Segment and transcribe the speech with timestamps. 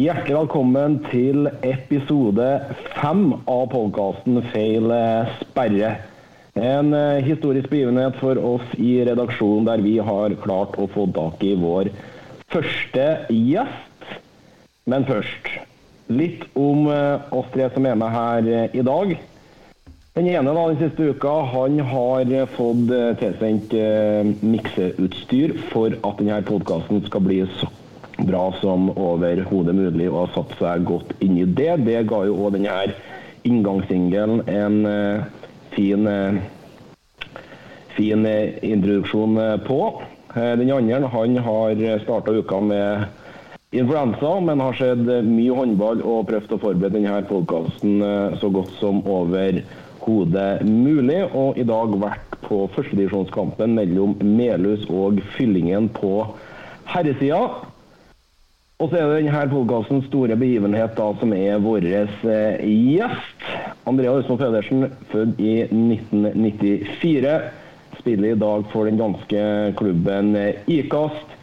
[0.00, 2.44] Hjertelig velkommen til episode
[2.94, 4.86] fem av podkasten Feil
[5.42, 5.90] sperre.
[6.56, 11.44] En eh, historisk begivenhet for oss i redaksjonen der vi har klart å få tak
[11.44, 11.90] i vår
[12.54, 14.06] første gjest.
[14.88, 15.50] Men først
[16.08, 19.12] litt om eh, oss tre som er med her eh, i dag.
[20.16, 22.88] Den ene da, den siste uka han har fått
[23.20, 23.76] tilsendt
[24.40, 27.68] mikseutstyr for at denne podkasten skal bli så
[28.26, 31.74] bra som overhodet mulig, og har satt seg godt inn i det.
[31.86, 32.94] Det ga jo òg denne
[33.48, 34.76] inngangssingelen en
[35.72, 36.08] fin,
[37.96, 39.80] fin introduksjon på.
[40.34, 43.06] Den andre han har starta uka med
[43.72, 48.02] influensa, men har sett mye håndball og prøvd å forberede denne podkasten
[48.42, 51.22] så godt som overhodet mulig.
[51.32, 56.14] Og i dag vært på førstedivisjonskampen mellom Melhus og Fyllingen på
[56.90, 57.69] herresida.
[58.80, 63.42] Og så er det denne podkastens store begivenhet da, som er vår eh, gjest.
[63.84, 67.34] Andrea Østmo Pedersen, født i 1994.
[67.98, 69.42] Spiller i dag for den danske
[69.76, 71.36] klubben eh, Ikast.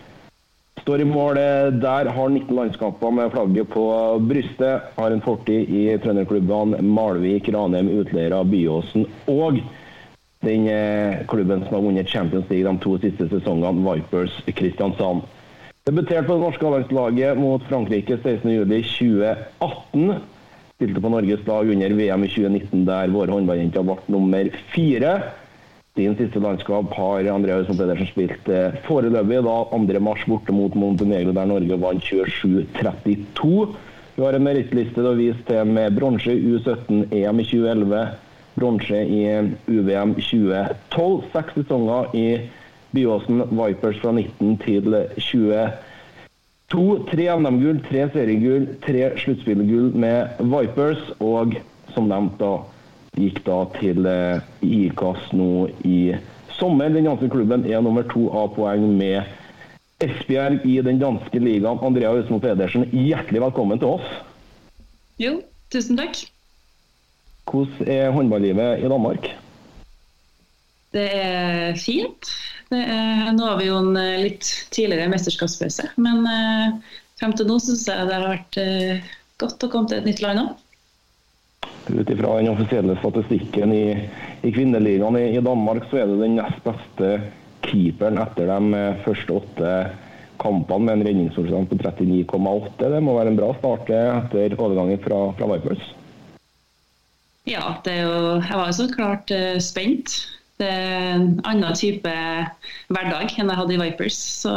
[0.81, 1.38] Står i mål
[1.83, 3.85] der, har 19 landskamper med flagget på
[4.31, 4.89] brystet.
[4.97, 9.61] Har en fortid i trønderklubbene Malvik, Ranheim, Utleira, Byåsen og
[10.41, 15.27] den eh, klubben som har vunnet Champions League de to siste sesongene, Vipers Kristiansand.
[15.88, 20.17] Debuterte på det norske landslaget mot Frankrike 16.07.2018.
[20.75, 25.13] Spilte på Norges lag under VM i 2019, der våre håndballjenter ble nummer fire.
[25.95, 31.31] Sin siste landskap har André Hausson Pedersen spilt eh, foreløpig, da 2.3 borte mot Montenegro,
[31.31, 33.71] der Norge vant 27-32.
[34.17, 38.03] Vi har en merittliste å vise til med bronse i U17-EM i 2011,
[38.59, 39.23] bronse i
[39.71, 42.27] UVM 2012, seks sesonger i
[42.95, 46.87] Byåsen Vipers fra 19 til 22.
[47.11, 51.03] Tre NM-gull, tre seriegull, tre sluttspillgull med Vipers.
[51.20, 51.58] Og
[51.95, 52.58] som nevnt, da
[53.17, 56.14] gikk da til eh, IKAS nå i
[56.58, 56.92] sommer.
[56.93, 59.23] Den danske klubben er nummer to av poeng med
[60.03, 61.81] Esbjerg i den danske ligaen.
[61.81, 64.11] Andrea Østmo Pedersen, hjertelig velkommen til oss.
[65.17, 65.39] Jo,
[65.73, 66.20] tusen takk.
[67.47, 69.31] Hvordan er håndballivet i Danmark?
[70.93, 72.30] Det er fint.
[72.67, 77.48] Det er, nå har vi jo en eh, litt tidligere mesterskapspause, men eh, frem til
[77.48, 80.64] nå syns jeg det har vært eh, godt å komme til et nytt land òg.
[81.88, 83.86] Ut ifra den offisielle statistikken i,
[84.44, 87.14] i kvinneligaen i, i, Danmark, så er det den nest beste
[87.64, 89.72] keeperen etter de eh, første åtte
[90.44, 92.89] kampene med en redningsprosent på 39,8.
[92.92, 95.94] Det må være en bra start etter overgangen fra, fra Vipers.
[97.48, 98.11] Ja, jo,
[98.44, 99.32] jeg var jo så klart
[99.64, 100.20] spent.
[100.58, 102.12] Det er en annen type
[102.90, 104.18] hverdag enn jeg hadde i Vipers.
[104.42, 104.54] Så,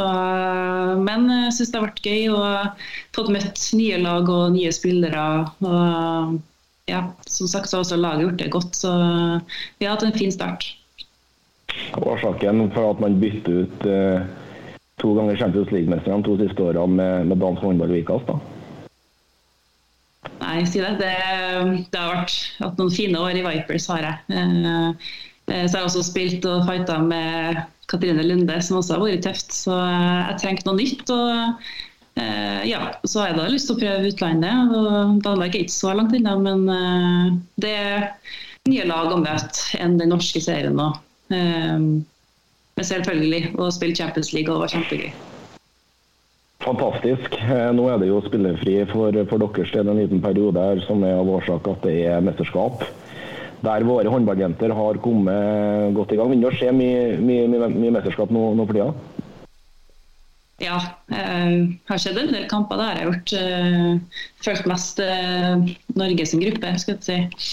[1.05, 2.85] men jeg syns det har vært gøy og
[3.17, 5.25] fått møtt nye lag og nye spillere.
[5.61, 6.39] Og
[6.89, 8.95] ja, som sagt så har også laget gjort det godt, så
[9.77, 10.71] vi har hatt en fin start.
[12.01, 14.25] Årsaken for at man bytter ut eh,
[14.99, 18.41] to ganger Champions League-mesterne de to siste årene med, med dansk håndball Vikas, da?
[20.41, 20.97] Nei, si det.
[20.99, 21.13] det.
[21.93, 21.97] det.
[21.97, 24.33] har vært hatt noen fine år i Vipers, har jeg.
[24.33, 29.03] Eh, Eh, så jeg har også spilt og fighta med Katrine Lunde, som også har
[29.03, 29.55] vært tøft.
[29.55, 31.11] Så eh, jeg trengte noe nytt.
[31.11, 34.75] og eh, ja, Så har jeg da lyst til å prøve utlandet.
[34.77, 36.65] og Danmark er ikke så langt unna, men
[37.61, 38.07] det er
[38.69, 40.91] nye lag å møte enn den norske serien nå.
[41.31, 45.11] Men selvfølgelig, å spille Champions League var kjempegøy.
[46.61, 47.35] Fantastisk.
[47.73, 51.17] Nå er det jo spillefri for, for deres del en liten periode her som er
[51.17, 52.85] av årsak at det er mesterskap
[53.61, 56.31] der våre håndballjenter har kommet godt i gang.
[56.31, 59.27] Begynner å skje mye, mye, mye, mesterskap nå, nå for tida?
[60.61, 60.77] Ja,
[61.09, 63.33] jeg har sett en del kamper jeg har gjort.
[63.33, 65.61] Uh, følt mest uh,
[65.97, 67.47] Norge sin gruppe, skal jeg si.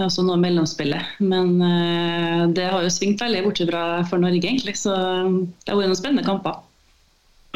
[0.00, 1.20] Også noe mellomspillet.
[1.24, 4.76] Men uh, det har jo svingt veldig bortsett fra for Norge, egentlig.
[4.80, 6.60] Så det har vært noen spennende kamper.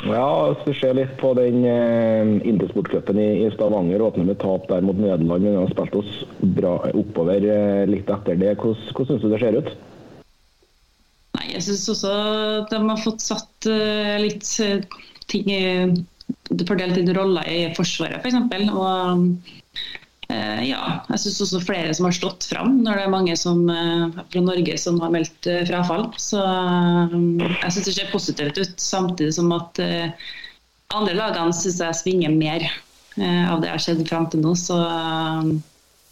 [0.05, 4.69] Ja, hvis vi ser litt på den eh, Intersportcupen i, i Stavanger, åpner med tap
[4.69, 6.13] der mot Nederland, men har spilt oss
[6.59, 8.55] bra oppover eh, litt etter det.
[8.61, 9.73] Hvordan, hvordan syns du det ser ut?
[11.39, 12.13] Nei, Jeg syns også
[12.61, 15.01] at de har fått satt eh, litt uh,
[15.33, 15.65] ting i
[16.69, 18.37] Fordelt inn roller i Forsvaret, f.eks.
[18.49, 19.64] For og Eh,
[20.29, 24.21] ja, jeg syns også flere som har stått fram når det er mange som, eh,
[24.33, 26.07] fra Norge som har meldt eh, frafall.
[26.21, 29.83] Så jeg syns det ser positivt ut, samtidig som at
[30.95, 32.65] andre lagene syns jeg svinger mer
[33.19, 34.55] av det jeg har sett fram til nå.
[34.59, 34.79] Så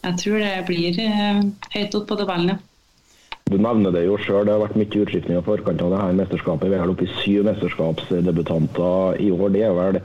[0.02, 1.00] jeg tror det blir
[1.72, 2.60] høyt opp på tabellen, ja.
[3.50, 6.18] Du nevner det jo sjøl, det har vært mye utskiftninger i forkant av det her
[6.20, 6.70] mesterskapet.
[6.72, 9.48] Vi er oppe i syv mesterskapsdebutanter i år.
[9.52, 9.98] Det er vel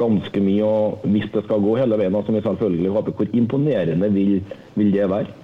[0.00, 0.64] ganske mye.
[0.66, 4.34] og Hvis det skal gå hele veien, som vi selvfølgelig håper, hvor imponerende vil,
[4.74, 5.38] vil det være?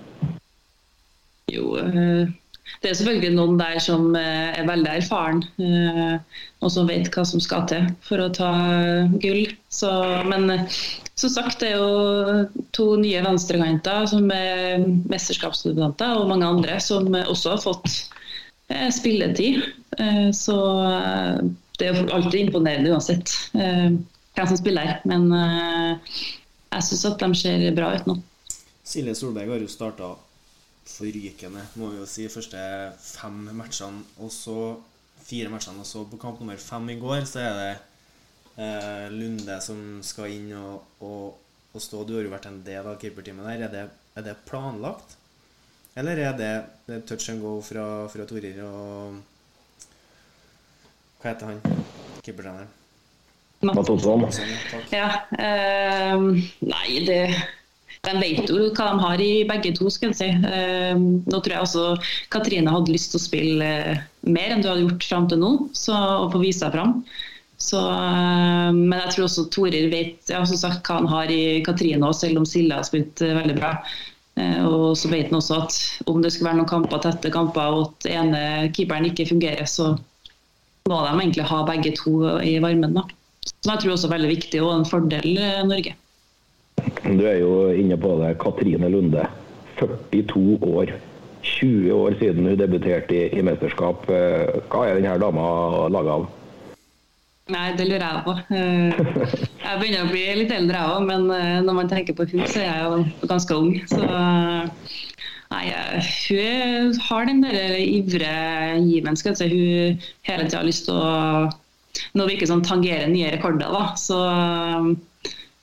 [1.54, 2.34] Jo, øh
[2.82, 6.16] det er selvfølgelig noen der som eh, er veldig erfaren eh,
[6.60, 8.50] og som vet hva som skal til for å ta
[9.22, 9.46] gull.
[9.72, 9.90] Så,
[10.28, 10.80] men eh,
[11.16, 17.08] som sagt, det er jo to nye venstrekanter som er mesterskapsstudenter, og mange andre som
[17.08, 17.88] også har fått
[18.92, 19.62] spilletid.
[20.36, 20.56] Så
[21.78, 24.98] det er jo alltid imponerende uansett hvem som spiller.
[25.08, 28.18] Men jeg syns at de ser bra ut nå.
[28.86, 30.12] Silje Solberg har jo starta
[30.86, 32.60] forrykende, må vi jo si, første
[33.00, 34.04] fem matchene.
[34.20, 34.76] Og så
[35.26, 37.72] fire matchene, og så på kamp nummer fem i går, så er det
[38.56, 41.36] eh, Lunde som skal inn og, og,
[41.72, 42.02] og, stå.
[42.04, 43.66] Du har jo vært en del av keeperteamet der.
[43.68, 43.84] Er det,
[44.16, 45.16] er det, planlagt?
[45.96, 46.54] Eller er det,
[46.88, 49.22] det touch and go fra, fra Torir og
[51.22, 51.62] Hva heter han?
[52.20, 52.74] Keepertreneren?
[53.64, 54.26] Mattosson.
[54.92, 55.06] Ja.
[55.32, 56.26] Eh,
[56.60, 57.22] nei, det
[58.06, 59.88] de vet jo hva de har i begge to.
[59.90, 60.28] skal jeg si.
[60.30, 61.86] Ehm, nå tror jeg også
[62.32, 65.52] Katrine hadde lyst til å spille eh, mer enn du hadde gjort fram til nå,
[65.76, 67.00] så, og få vise seg fram.
[67.56, 71.62] Så, ehm, men jeg tror også Torir vet ja, som sagt hva han har i
[71.64, 73.72] Katrine, selv om Silje har spilt eh, veldig bra.
[74.36, 75.78] Eh, og så vet han også at
[76.12, 78.42] om det skulle være noen kamper, tette kamper og at ene
[78.76, 79.94] keeperen ikke fungerer, så
[80.86, 83.00] må de egentlig ha begge to i varmen.
[83.00, 83.06] da.
[83.46, 85.96] Som jeg tror også er veldig viktig og en fordel Norge.
[87.06, 88.36] Du er jo inne på det.
[88.42, 89.24] Katrine Lunde.
[89.80, 90.92] 42 år.
[91.46, 94.08] 20 år siden hun debuterte i, i mesterskap.
[94.10, 95.46] Eh, hva er denne dama
[95.92, 96.26] laga av?
[97.54, 98.32] Nei, det lurer jeg på.
[98.56, 98.96] Eh,
[99.62, 102.42] jeg begynner å bli litt eldre jeg òg, men eh, når man tenker på hun,
[102.50, 103.76] så er jeg jo ganske ung.
[103.86, 104.00] Så
[105.52, 105.62] nei,
[106.26, 108.32] hun har den der ivre
[108.82, 109.14] given.
[109.14, 109.48] skal jeg si.
[109.52, 111.46] Hun hele tida har lyst til å
[112.18, 113.70] nå virker som tangere nye rekorder.
[113.70, 114.18] da, så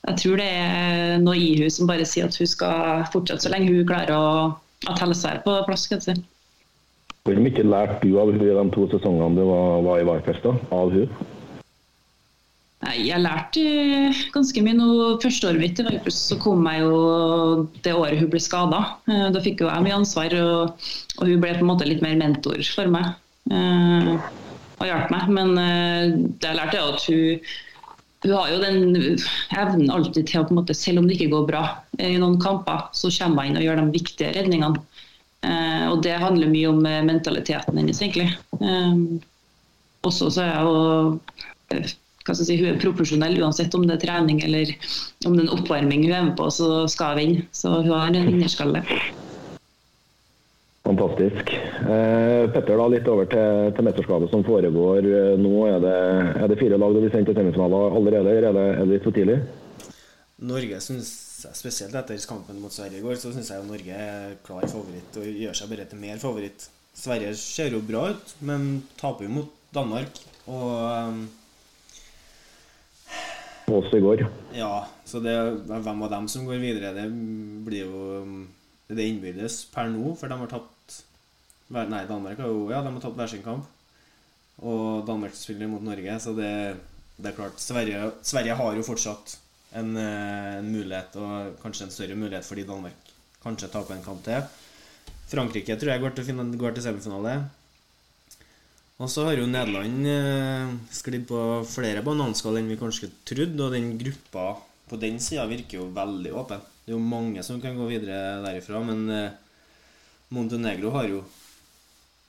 [0.07, 3.51] jeg tror det er noe i hun som bare sier at hun skal fortsette så
[3.51, 4.25] lenge hun klarer å
[4.87, 5.83] at helsa er på plass.
[5.87, 6.23] skal jeg si.
[7.23, 10.47] Hvor mye lærte du av hun i de to sesongene du var, var i Varfest,
[10.47, 11.07] av hun?
[12.99, 13.63] Jeg lærte
[14.33, 14.75] ganske mye.
[14.77, 14.87] Nå,
[15.23, 15.81] første året mitt
[16.11, 18.83] så kom jeg jo det året hun ble skada.
[19.07, 20.87] Eh, da fikk jo jeg mye ansvar, og,
[21.19, 23.13] og, hun ble på en måte litt mer mentor for meg.
[23.51, 24.15] Eh,
[24.79, 25.29] og hjalp meg.
[25.37, 27.53] Men eh, det jeg lærte, er at hun
[28.23, 28.95] hun har jo den
[29.51, 31.63] evnen alltid til å på en måte, selv om det ikke går bra
[31.99, 34.79] i noen kamper, så kommer hun inn og gjør de viktige redningene.
[35.43, 38.29] Eh, og det handler mye om eh, mentaliteten hennes, egentlig.
[38.63, 38.93] Eh,
[40.07, 41.83] også så er jeg jo
[42.31, 44.71] si, hun er profesjonell uansett om det er trening eller
[45.27, 47.45] om det er en oppvarming hun er med på, så skal hun vinne.
[47.51, 48.83] Så hun har en vinnerskalle.
[50.83, 51.51] Fantastisk.
[51.55, 55.53] Eh, Petter, da litt over til, til mesterskapet som foregår eh, nå.
[55.71, 55.99] Er det,
[56.43, 58.97] er det fire lag du vil sende til semifinaler allerede, eller er det, er det
[58.97, 59.37] litt for tidlig?
[60.43, 61.13] Norge synes
[61.51, 65.25] Spesielt etter kampen mot Sverige i går, så syns jeg Norge er klar favoritt og
[65.27, 66.67] gjør seg bare til mer favoritt.
[66.95, 70.21] Sverige ser jo bra ut, men taper jo mot Danmark.
[70.47, 71.25] Og
[73.71, 74.25] Oss i går.
[74.55, 75.33] Ja, så det,
[75.67, 77.05] hvem av dem som går videre, det
[77.63, 78.25] blir jo
[78.91, 80.69] det innbyrdes per nå, for de har tatt
[81.73, 83.69] Nei, Danmark har jo Ja, de har tatt hver sin kamp.
[84.61, 86.51] Og Danmark spiller mot Norge, så det,
[87.17, 89.37] det er klart Sverige, Sverige, har jo fortsatt
[89.79, 93.09] en, eh, en, mulighet, og kanskje en større mulighet fordi Danmark
[93.41, 94.45] kanskje taper en kamp til.
[95.31, 97.39] Frankrike tror jeg går til, går til semifinale.
[99.01, 103.73] Og så har jo Nederland eh, sklidd på flere bananskall enn vi kanskje trodde, og
[103.73, 104.51] den gruppa
[104.89, 106.61] på den sida virker jo veldig åpen.
[106.83, 109.39] Det er jo mange som kan gå videre derifra, men eh,
[110.33, 111.23] Montenegro har jo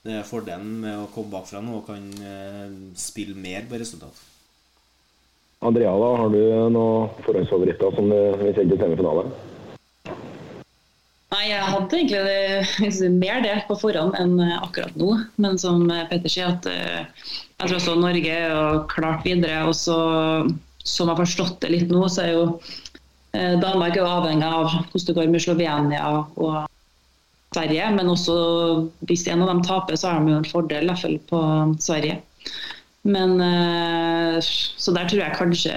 [0.04, 4.18] det er fordelen med å komme bakfra nå og kan eh, spille mer på resultat.
[5.64, 6.40] Andrea, da, har du
[6.74, 9.24] noen forhåndsfavoritter som du vil sende til semifinale?
[11.34, 15.16] Nei, Jeg hadde egentlig mer det på forhånd enn akkurat nå.
[15.42, 17.26] Men som Petter sier, at eh,
[17.58, 19.64] jeg tror også Norge er klart videre.
[19.66, 19.98] Og så,
[20.84, 22.46] som jeg har forstått det litt nå, så er jo
[23.34, 26.02] Eh, Danmark er avhengig av hvordan det går med Slovenia
[26.38, 26.68] og
[27.54, 27.88] Sverige.
[27.96, 28.34] Men også
[29.08, 31.40] hvis en av dem taper, så har de jo en fordel, i på
[31.82, 32.20] Sverige.
[33.02, 35.72] Men eh, Så der tror jeg kanskje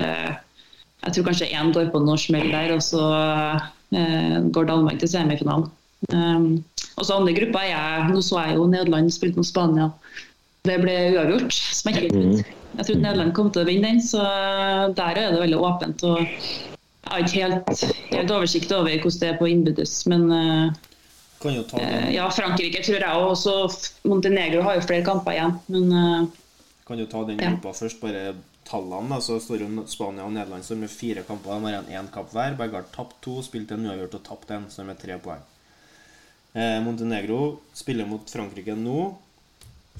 [1.04, 5.10] Jeg tror kanskje én går på noe smell der, og så eh, går Danmark til
[5.10, 5.70] semifinalen.
[6.13, 6.63] Um,
[6.98, 9.89] og så andre grupper er jeg, Nå så jeg jo Nederland spilte mot Spania.
[10.67, 11.53] Det ble uavgjort.
[11.53, 12.13] Smekket.
[12.13, 12.41] Mm.
[12.77, 14.24] Jeg trodde Nederland kom til å vinne den, så
[14.98, 16.03] der er det veldig åpent.
[16.03, 16.20] og
[17.08, 20.74] jeg har ikke helt, helt, oversikt over hvordan det er på innbyrdes, men uh,
[21.41, 23.53] Kan jo ta Eh, Ja, Frankrike tror jeg også.
[24.03, 25.53] Montenegro har jo flere kamper igjen.
[25.67, 26.27] Men uh,
[26.88, 27.53] kan jo ta den Ja.
[27.53, 28.34] gruppa først, bare
[28.67, 29.09] tallene.
[29.09, 31.55] da, Så står jo Spania og Nederland som med fire kamper.
[31.55, 32.57] De har igjen én kamp hver.
[32.59, 35.43] Begge har tapt to, spilt en uavgjort og tapt en, så de tre poeng.
[36.53, 39.15] Eh, Montenegro spiller mot Frankrike nå.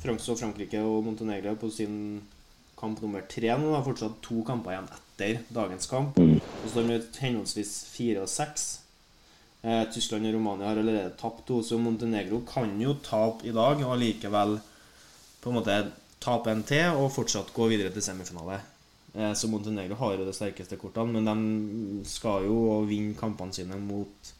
[0.02, 2.24] Frank så Frankrike og Montenegro på sin
[2.78, 3.74] kamp nummer tre nå.
[3.76, 6.18] Har fortsatt to kamper igjen etter dagens kamp.
[6.18, 8.68] Og Så står de henholdsvis fire og seks.
[9.64, 13.82] Eh, Tyskland og Romania har allerede tapt to, så Montenegro kan jo tape i dag
[13.82, 14.60] og allikevel
[15.42, 15.78] på en måte
[16.24, 18.60] tape en til og fortsatt gå videre til semifinale.
[19.16, 23.78] Eh, Så Montenegro har jo de sterkeste kortene, men de skal jo vinne kampene sine
[23.82, 24.34] mot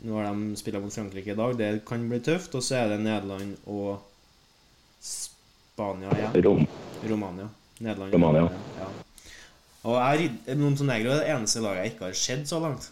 [0.00, 2.54] Nå har de spilt mot Frankrike i dag, det kan bli tøft.
[2.56, 3.98] Og så er det Nederland og
[5.04, 6.38] Spania igjen.
[6.46, 6.62] Rom.
[7.10, 7.48] Romania.
[7.84, 8.14] Nederland.
[8.14, 8.46] Romania.
[8.78, 8.86] Ja.
[9.90, 12.88] Og jeg, Montenegro er det eneste laget jeg ikke har sett så langt.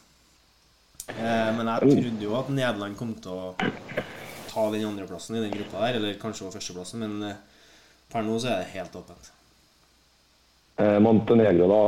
[1.08, 3.54] Eh, men jeg trodde jo at Nederland kom til å
[4.58, 7.42] ta den andreplassen i den gruppa der, eller kanskje også førsteplassen, men eh,
[8.12, 9.30] per nå så er det helt åpent.
[10.78, 11.78] Eh, Montenegro, da,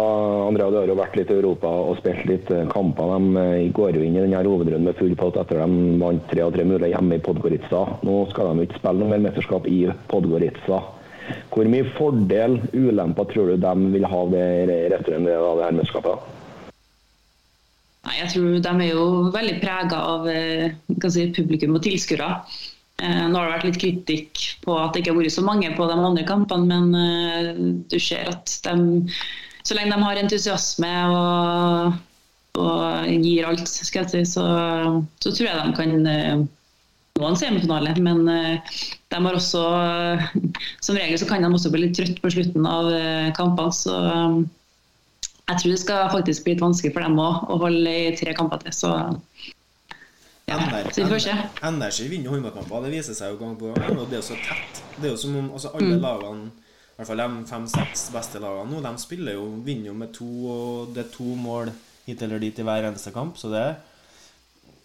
[0.47, 3.17] Andrea, du har jo vært litt i Europa og spilt litt eh, kamper.
[3.19, 6.55] De går jo inn i denne hovedrunden med full pott etter de vant tre av
[6.55, 7.85] tre mulige hjemme i Podgorica.
[8.07, 10.83] Nå skal de ikke spille noe mer mesterskap i Podgorica.
[11.51, 16.40] Hvor mye fordel, ulemper, tror du de vil ha ved returen av det her mesterskapet?
[18.07, 20.71] Nei, jeg tror de er jo veldig prega av eh,
[21.13, 22.29] si, publikum og tilskuere.
[23.01, 25.73] Eh, nå har det vært litt kritikk på at det ikke har vært så mange
[25.77, 27.51] på de andre kampene, men eh,
[27.93, 29.03] du ser at de,
[29.69, 31.99] så lenge de har entusiasme og,
[32.63, 34.47] og gir alt, skal jeg si, så,
[35.21, 37.93] så tror jeg de kan nå en semifinale.
[38.01, 39.61] Men de har også
[40.81, 42.89] Som regel så kan de også bli litt trøtt på slutten av
[43.37, 43.77] kampene.
[43.77, 43.99] så
[45.51, 48.35] jeg tror det skal faktisk bli litt vanskelig for dem òg å holde i tre
[48.39, 48.73] kamper til.
[48.77, 48.91] Så
[50.51, 50.57] ja,
[50.91, 51.35] så vi får se.
[51.69, 52.83] Energy vinner håndballkamper.
[52.87, 53.99] Det viser seg jo gang på gang.
[54.01, 54.81] Og det er jo så tett.
[54.97, 56.03] Det er jo som om altså, alle Mm.
[56.03, 60.13] lagene, i hvert fall de fem-seks beste lagene nå, de spiller jo, vinner jo med
[60.13, 61.71] to, og det er to mål
[62.07, 63.39] hit eller dit i hver eneste kamp.
[63.39, 63.77] Så det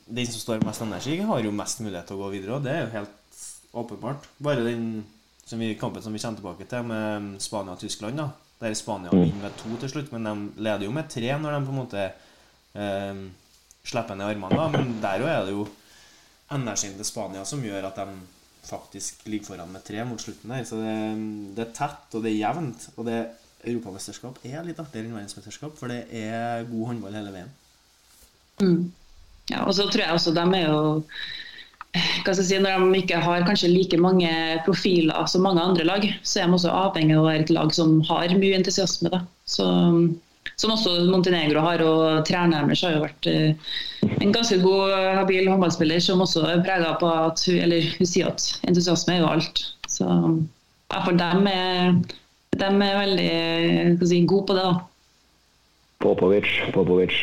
[0.08, 2.56] den som står mest energi, har jo mest mulighet til å gå videre.
[2.60, 3.42] Og det er jo helt
[3.74, 4.28] åpenbart.
[4.38, 5.04] Bare den
[5.46, 8.30] som vi, kampen som vi kommer tilbake til, med Spania og Tyskland, da.
[8.62, 11.66] Der Spania vinner med to til slutt, men de leder jo med tre når de
[11.66, 13.26] på en måte eh,
[13.84, 14.70] slipper ned armene.
[14.78, 15.68] Men der òg er det jo
[16.56, 18.16] energien til Spania som gjør at de
[18.66, 20.64] faktisk ligger foran med tre mot slutten der.
[20.66, 20.96] Så det,
[21.58, 22.88] det er tett, og det er jevnt.
[22.96, 23.20] Og det
[23.66, 27.52] Europamesterskap er litt artigere enn verdensmesterskap, for det er god håndball hele veien.
[28.62, 28.92] Mm.
[29.52, 30.80] Ja, og så tror jeg også de er jo
[31.96, 34.30] si, Når de ikke har kanskje like mange
[34.66, 37.74] profiler som mange andre lag, så er de også avhengig av å være et lag
[37.74, 39.12] som har mye entusiasme.
[39.14, 39.22] Da.
[39.46, 39.66] Så,
[40.56, 43.72] som også Montenegro har, og treneren deres har jo vært eh,
[44.20, 48.32] en ganske god, habil håndballspiller som også er prega på at hun, eller hun sier
[48.32, 49.64] at entusiasme er jo alt.
[49.92, 51.98] Så i hvert dem er,
[52.62, 54.68] dem er veldig si, gode på det.
[54.70, 54.78] da.
[56.06, 57.20] Popovic, Popovic.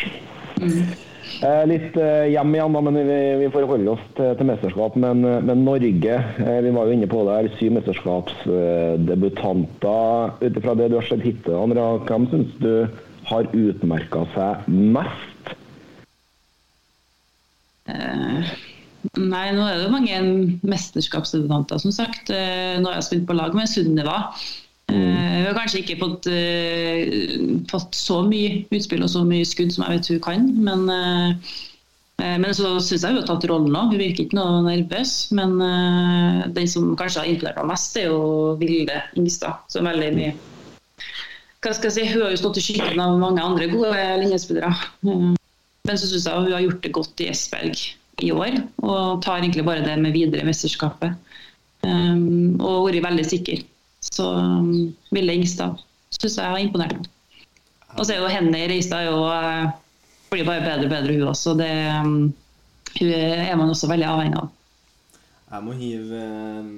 [0.61, 0.93] Eh,
[1.69, 4.93] litt eh, hjem igjen, da, men vi, vi får holde oss til, til mesterskap.
[5.01, 10.11] Men, eh, men Norge, eh, vi var jo inne på det her, syv mesterskapsdebutanter.
[10.43, 12.75] Ut ifra det du har sett hittil, Andrea, hvem syns du
[13.31, 15.45] har utmerka seg mest?
[17.91, 18.41] Eh,
[19.19, 20.15] Nei, nå er det jo mange
[20.63, 22.31] mesterskapsdebutanter, som sagt.
[22.31, 24.31] Eh, Nå har jeg spilt på lag med Sunniva.
[24.93, 29.87] Eh, Hun har kanskje ikke fått, uh, så mye utspill og så mye skudd som
[29.87, 31.53] jeg vet hun kan, men, eh,
[32.23, 33.93] eh, men så syns jeg hun har tatt rollen òg.
[33.95, 35.33] Hun virker ikke noe nervøs.
[35.33, 39.65] Men eh, den som kanskje har imponert meg mest, er jo Vilde Ingstad.
[39.73, 40.33] Som veldig mye
[41.63, 44.73] hva skal jeg si, Hun har jo stått i skyggen av mange andre gode linjespillere.
[45.07, 45.35] Eh,
[45.87, 47.79] Men så syns jeg hun har gjort det godt i Esberg
[48.23, 51.17] i år, og tar egentlig bare det med videre mesterskapet.
[51.83, 53.65] Um, og vært veldig sikker.
[54.03, 55.81] Så um, Ville Ingstad
[56.13, 57.09] syns jeg har imponert.
[57.97, 59.71] Og så er jo Henny Reistad jo uh,
[60.33, 61.55] blir bare bedre og bedre, hun også.
[61.59, 62.33] Det um,
[62.99, 64.51] hun er man også veldig avhengig av.
[65.53, 66.73] Jeg må hive uh,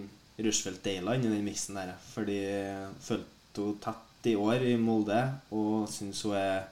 [0.45, 4.77] Rushfeldt Deila inn i den miksen der, fordi jeg følte hun tett i år i
[4.81, 5.21] Molde,
[5.55, 6.65] og syns hun er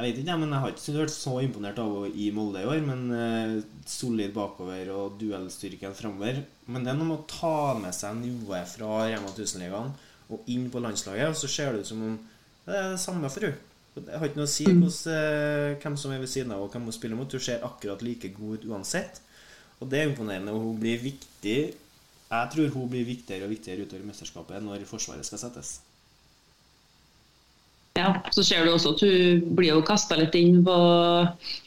[0.00, 2.68] Jeg vet ikke, men jeg har ikke vært så imponert av henne i Molde i
[2.72, 6.40] år, men uh, solid bakover og duellstyrken framover.
[6.70, 9.90] Men det er noe med å ta med seg nivået fra Rema 1000-ligaen
[10.30, 12.18] og inn på landslaget, og så ser det ut som om
[12.66, 13.66] det er det samme for henne.
[13.90, 16.70] Det har ikke noe å si hos, eh, hvem som er ved siden av og
[16.70, 17.32] hvem hun spiller mot.
[17.32, 19.18] Hun ser akkurat like god ut uansett.
[19.80, 20.54] Og det er imponerende.
[20.54, 21.74] Og hun blir viktig
[22.30, 25.80] Jeg tror hun blir viktigere og viktigere utover mesterskapet når Forsvaret skal settes.
[28.00, 30.76] Ja, så ser du også at hun blir jo kasta litt inn på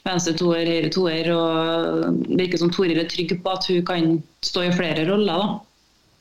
[0.07, 1.29] venstre toer, høyre toer.
[1.35, 5.43] Og virker som Toril er trygg på at hun kan stå i flere roller.
[5.43, 5.61] da.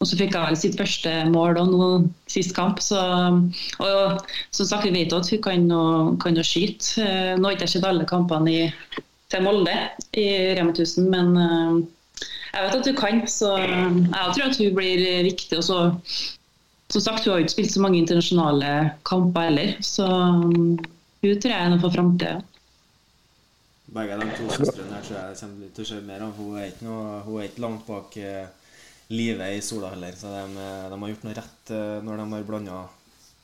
[0.02, 1.88] Og så fikk hun vel sitt første mål da, nå
[2.31, 2.83] sist kamp.
[2.83, 5.69] Så, og som sagt, vi vet at hun kan
[6.23, 6.99] kan å skyte.
[7.04, 8.69] Eh, nå har jeg ikke sett alle kampene i,
[9.31, 9.76] til Molde
[10.19, 10.26] i
[10.59, 11.76] Rema 1000, men eh,
[12.52, 13.23] jeg vet at hun kan.
[13.31, 15.62] Så jeg tror at hun blir viktig.
[15.62, 15.81] og så
[16.93, 18.73] som sagt, Hun har ikke spilt så mange internasjonale
[19.09, 20.77] kamper heller, så um,
[21.23, 22.41] hun tror jeg er noe for framtida.
[23.93, 26.35] Begge de to søstrene her tror jeg kommer til å se mer av.
[26.37, 28.77] Hun er ikke, noe, hun er ikke langt bak eh,
[29.13, 32.47] livet i Sola heller, så de, de, har gjort noe rett eh, når de har
[32.49, 32.85] blanda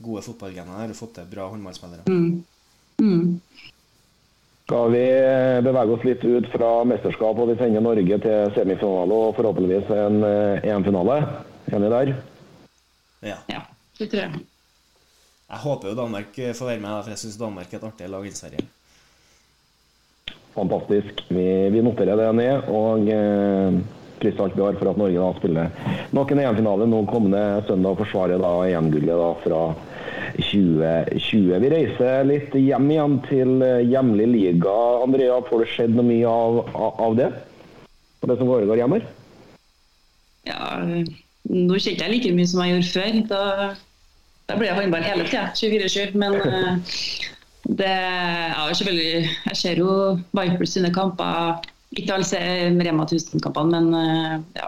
[0.05, 2.09] gode fotballgener og fått til bra håndballspillere.
[2.09, 2.45] Mm.
[3.03, 3.37] Mm.
[4.69, 5.05] Skal vi
[5.65, 10.19] bevege oss litt ut fra mesterskap og vi sender Norge til semifinale og forhåpentligvis en
[10.29, 11.23] EM-finale?
[11.73, 12.13] Enig der?
[13.21, 13.39] Ja.
[13.51, 13.63] ja.
[13.99, 14.41] Det tror jeg.
[15.49, 18.27] Jeg håper jo Danmark får være med, for jeg syns Danmark er et artig lag
[18.29, 18.67] i Sverige.
[20.55, 21.23] Fantastisk.
[21.29, 22.69] Vi, vi, noterer det ned.
[22.69, 23.79] og eh,
[24.19, 27.95] krysser alt vi har for at Norge da spiller nok en EM-finale nå kommende søndag
[27.95, 29.61] og forsvarer da EM-gullet fra
[30.39, 31.55] 2020.
[31.63, 34.75] Vi reiser litt hjem igjen til eh, hjemlig liga.
[35.05, 36.61] Andrea, får det skjedd noe mye av,
[37.07, 37.31] av det?
[38.19, 39.01] På det som foregår hjemme?
[40.49, 40.75] Ja,
[41.49, 43.21] nå kjente jeg like mye som jeg gjorde før.
[43.33, 43.43] Da,
[44.49, 46.17] da ble jeg håndball hele tida, 24-7.
[46.21, 46.63] Men det
[47.69, 51.61] det ja, selvfølgelig Jeg ser jo Vipers sine kamper.
[51.97, 52.43] Ikke alle
[52.85, 54.67] Rema 1000-kampene, men eh, ja,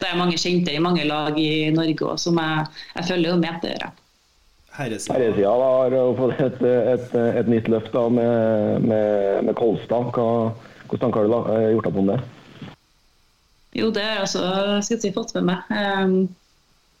[0.00, 2.64] det er mange kjente i mange lag i Norge òg, som jeg,
[2.96, 3.60] jeg følger jo med.
[3.62, 3.94] Det gjør jeg.
[4.76, 10.10] Herresida har fått et, et, et, nytt løft da, med, med, med Kolstad.
[10.12, 10.26] Hva,
[10.90, 11.36] hvordan har du
[11.76, 12.18] gjort deg om det?
[13.76, 15.70] Jo, det har jeg også si, fått med meg.
[15.74, 16.16] Ehm,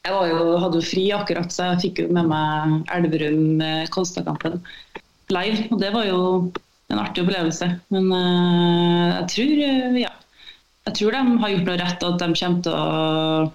[0.06, 4.60] jeg jo, hadde jo fri akkurat, så jeg fikk jo med meg Elverum-Kolstad-kampen
[5.34, 5.66] live.
[5.72, 6.20] Og det var jo
[6.92, 7.70] en artig opplevelse.
[7.94, 10.12] Men uh, jeg tror uh, ja,
[10.86, 13.54] jeg tror de har gjort noe rett, og at de kommer til å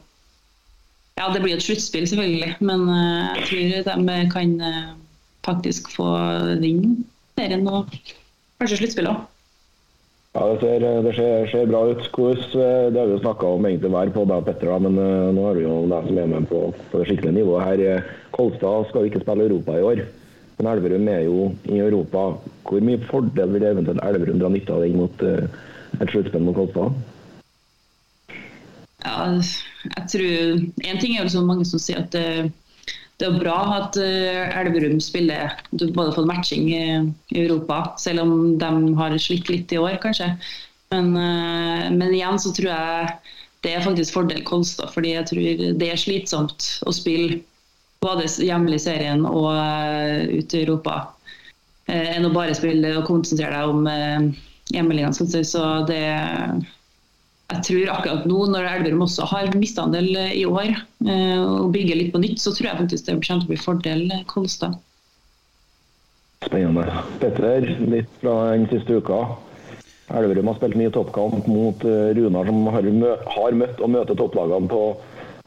[1.19, 4.53] Ja, det blir et sluttspill, selvfølgelig, men jeg tror de kan
[5.45, 6.07] faktisk få
[6.63, 7.03] vinne
[7.37, 7.91] serien og
[8.61, 9.30] kanskje sluttspillet òg.
[10.33, 12.05] Ja, Det ser, det ser, ser bra ut.
[12.15, 15.27] Hvordan, eh, det har vi jo snakka om egentlig hver på og Petter, men uh,
[15.35, 17.83] nå har vi jo deg som er med på, på det skikkelige nivået her.
[17.83, 20.03] Eh, Kolstad skal ikke spille Europa i år,
[20.57, 22.23] men Elverum er jo i Europa.
[22.63, 26.95] Hvor mye fordel vil eventuelt Elverum dra nytte av den mot et sluttspill mot Kolstad?
[29.03, 29.27] Ja,
[29.97, 32.47] jeg tror En ting er jo så mange som sier at uh,
[33.21, 36.83] det er bra at uh, Elverum spiller både fått matching i,
[37.37, 40.31] Europa, selv om de har slitt litt i år, kanskje.
[40.93, 43.13] Men, uh, men, igjen så tror jeg
[43.61, 47.43] det er faktisk fordel Kolstad, fordi jeg tror det er slitsomt å spille
[48.01, 51.03] både hjemlig i serien og uh, ute i Europa
[51.91, 53.87] enn å bare spille og konsentrere deg om
[54.71, 55.15] hjemmeligaen.
[55.17, 55.97] Så det
[57.51, 61.37] jeg tror akkurat nå, når Elverum også har mista en del eh, i år, eh,
[61.41, 64.03] og bygger litt på nytt, så tror jeg faktisk det kommer til å bli fordel
[64.07, 64.77] eh, Kolstad.
[66.45, 66.85] Spennende.
[67.21, 69.21] Petter, litt fra den siste uka.
[70.11, 71.83] Elverum har spilt mye toppkamp mot
[72.17, 72.87] Runar, som har,
[73.55, 74.81] møtt og møter topplagene på,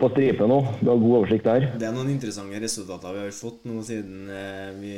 [0.01, 0.61] på stripe nå.
[0.81, 1.67] Du har god oversikt der?
[1.81, 4.31] Det er noen interessante resultater vi har fått nå siden
[4.79, 4.95] vi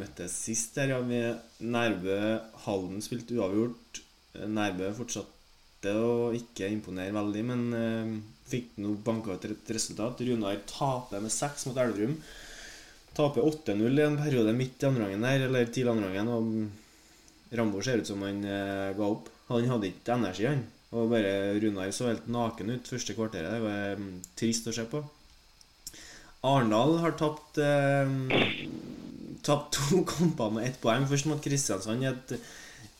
[0.00, 0.72] møttes sist.
[0.80, 1.02] Der, ja.
[1.06, 1.20] Vi,
[1.70, 2.16] Nærbø
[2.64, 4.02] Halden spilte uavgjort.
[4.48, 5.36] Nærbø fortsatt
[5.80, 10.20] valgte å ikke imponere veldig, men uh, fikk nå banka ut et resultat.
[10.20, 12.18] Runar taper med seks mot Elverum.
[13.14, 16.28] Taper 8-0 i en periode midt i andregangen der, eller tidlig andregangen.
[16.36, 19.30] Og Rambo ser ut som han uh, ga opp.
[19.48, 20.66] Han hadde ikke energi, han.
[20.92, 23.54] Og bare Runar så helt naken ut første kvarteret.
[23.54, 25.02] Det var um, trist å se på.
[26.46, 28.08] Arendal har tapt uh,
[29.40, 31.06] Tapt to kamper med ett poeng.
[31.08, 32.34] Først mot Kristiansand et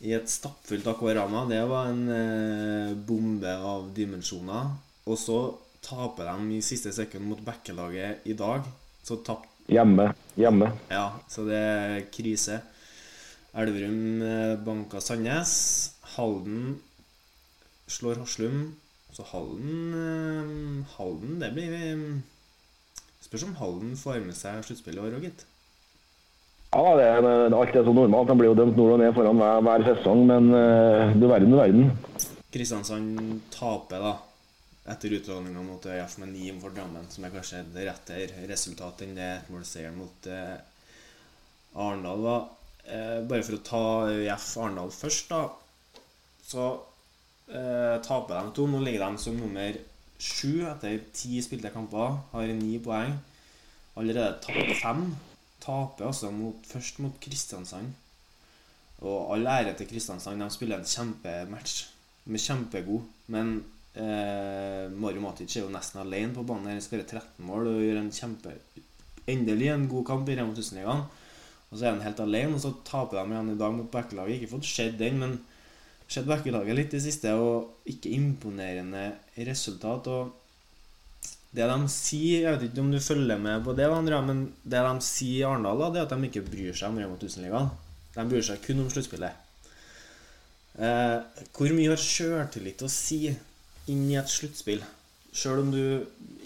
[0.01, 1.45] i et stappfullt akvarama.
[1.49, 4.71] Det var en eh, bombe av dimensjoner.
[5.05, 5.37] Og så
[5.85, 8.65] taper de i siste sekund mot backelaget i dag.
[9.05, 10.09] Så tapt Hjemme.
[10.35, 10.67] Hjemme.
[10.91, 12.57] Ja, så det er krise.
[13.55, 15.53] Elverum eh, banka Sandnes.
[16.15, 16.79] Halden
[17.87, 18.73] slår Haslum.
[19.13, 22.03] Så Halden eh, Halden, det blir eh,
[23.21, 25.45] Spørs om Halden får med seg sluttspillet i år òg, gitt.
[26.71, 27.05] Ja, det,
[27.51, 28.29] alt er så normalt.
[28.31, 31.51] Han blir jo dømt nord og ned foran hver, hver sesong, men uh, du verden,
[31.51, 31.89] du verden.
[32.51, 34.13] Kristiansand taper da
[34.91, 39.13] etter utladninga mot ØIF med ni for Drammen, som er kanskje et rettere resultat enn
[39.15, 40.57] det ettmålsseieren mot eh,
[41.77, 42.47] Arendal var.
[42.87, 46.01] Eh, bare for å ta ØIF Arendal først, da,
[46.47, 46.67] så
[47.51, 48.67] eh, taper de to.
[48.67, 49.77] Nå ligger de som nummer
[50.21, 53.19] sju etter ti spilte kamper, har ni poeng.
[53.99, 55.11] Allerede tapt fem
[55.61, 57.93] taper altså mot, først mot Kristiansand.
[59.01, 61.87] Og all ære til Kristiansand, de spiller en kjempematch.
[62.25, 63.05] De er kjempegode.
[63.33, 63.55] Men
[63.95, 66.73] eh, Mario Matic er jo nesten alene på banen.
[66.73, 68.57] Han skårer 13 mål og gjør en kjempe
[69.29, 71.03] Endelig en god kamp i Rema 1000-ligaen.
[71.69, 74.41] Og så er han helt alene, og så taper de igjen i dag mot Bekkelaget.
[74.41, 75.35] Ikke fått sett den, men
[76.11, 79.05] sett Bekkelaget litt i siste, og ikke imponerende
[79.37, 80.09] resultat.
[80.11, 80.40] og
[81.51, 84.83] det de sier Jeg vet ikke om du følger med på det, Andrea, men det
[84.87, 87.71] de sier i Arendal, det er at de ikke bryr seg om Rema 1000-ligaen.
[88.15, 89.47] De bryr seg kun om sluttspillet.
[90.79, 91.17] Eh,
[91.51, 94.83] hvor mye har sjøltillit å si inn i et sluttspill?
[95.35, 95.83] Sjøl om du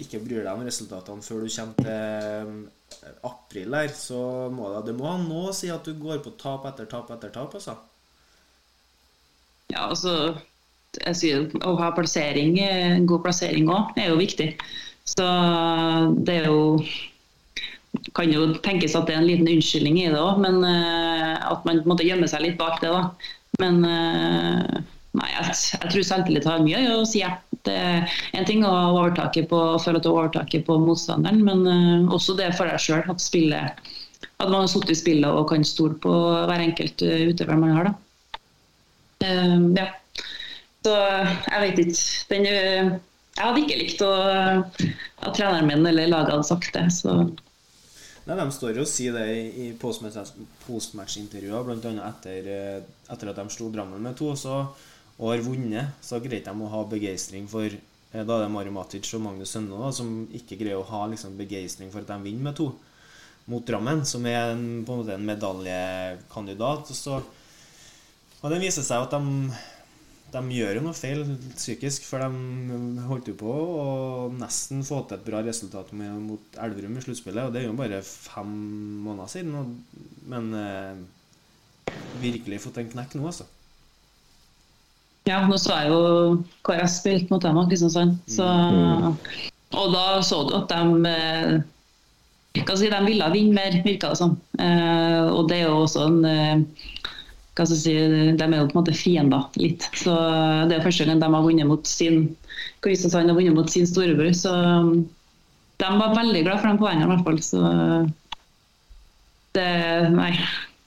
[0.01, 4.87] ikke bryr deg om resultatene før du kommer til eh, april her, så må det,
[4.89, 7.53] det må ha noe å si at du går på tap etter tap etter tap,
[7.57, 7.77] altså.
[9.69, 10.35] Ja, altså
[10.95, 14.53] jeg sier, Å ha plassering, en god plassering òg, er jo viktig.
[15.05, 15.25] Så
[16.25, 16.79] det er jo
[18.15, 21.65] kan jo tenkes at det er en liten unnskyldning i det òg, men uh, at
[21.67, 22.91] man måtte gjemme seg litt bak det.
[22.91, 23.31] da.
[23.61, 24.79] Men uh,
[25.15, 27.23] nei, jeg, jeg tror selvtillit har mye å si.
[27.65, 31.65] Det er en ting å overtake på, føle at du har overtaket på motstanderen, men
[31.65, 33.05] uh, også det for deg sjøl.
[33.11, 33.85] At,
[34.35, 36.13] at man har sittet i spillet og kan stole på
[36.49, 37.91] hver enkelt utøver man har.
[37.91, 39.35] da.
[39.79, 39.91] ja.
[40.85, 42.01] Så jeg vet ikke.
[42.29, 42.43] Den
[43.35, 46.85] jeg hadde ikke likt å, at treneren min eller laget hadde sagt det.
[46.95, 47.17] så...
[48.25, 49.25] Nei, De står jo og sier det
[49.61, 51.91] i postmatch-intervjuer, bl.a.
[52.07, 52.79] Etter, eh,
[53.13, 54.63] etter at de slo Drammen med to så,
[55.19, 55.99] og har vunnet.
[56.01, 59.53] Så greide de å ha begeistring for eh, Da er det Mari Matic og Magnus
[59.53, 62.71] Sønne da, som ikke greier å ha liksom, begeistring for at de vinner med to
[63.51, 66.89] mot Drammen, som er en, på en måte en medaljekandidat.
[66.97, 67.19] Så,
[68.41, 69.21] og det viser seg at de
[70.35, 71.23] de gjør jo noe feil
[71.55, 73.87] psykisk, for de holdt jo på å
[74.35, 77.47] nesten få til et bra resultat med, mot Elverum i sluttspillet.
[77.47, 78.55] Og det er jo bare fem
[79.05, 79.55] måneder siden.
[79.59, 81.03] Og, men eh,
[82.21, 83.47] virkelig fått en knekk nå, altså.
[85.25, 86.01] Ja, nå så jeg jo
[86.67, 88.19] KrF spilt mot dem og Kristiansand.
[88.29, 89.15] Så, mm.
[89.73, 94.35] og da så du at de eh, si, De ville vinne mer, virka det som.
[94.59, 96.85] Eh, og det er jo også en eh,
[97.55, 99.87] hva skal jeg si, De er jo på en måte fiender litt.
[99.95, 100.13] Så
[100.67, 102.35] Det er første gang de har vunnet mot sin
[102.83, 104.33] Kristiansand har vunnet mot sin storebror.
[104.35, 105.07] Så um,
[105.81, 107.41] de var veldig glad for de poengene, i hvert fall.
[107.43, 107.61] Så
[109.55, 109.69] det
[110.15, 110.31] Nei.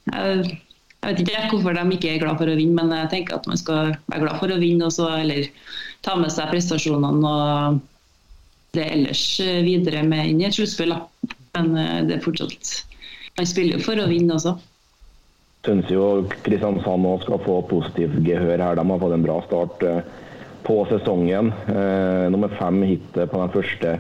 [0.09, 0.59] Jeg,
[0.99, 3.49] jeg vet ikke hvorfor de ikke er glad for å vinne, men jeg tenker at
[3.49, 5.49] man skal være glad for å vinne, og så eller
[6.07, 7.81] ta med seg prestasjonene og
[8.77, 9.23] det ellers
[9.65, 10.93] videre med inn i et sluttspill.
[11.57, 12.75] Men eh, det er fortsatt
[13.39, 14.59] Man spiller jo for å vinne også
[15.69, 16.05] syns jo
[16.45, 18.79] Kristiansand nå skal få positivt gehør her.
[18.79, 20.01] De har fått en bra start eh,
[20.65, 21.53] på sesongen.
[21.69, 23.99] Eh, nummer fem hit på den første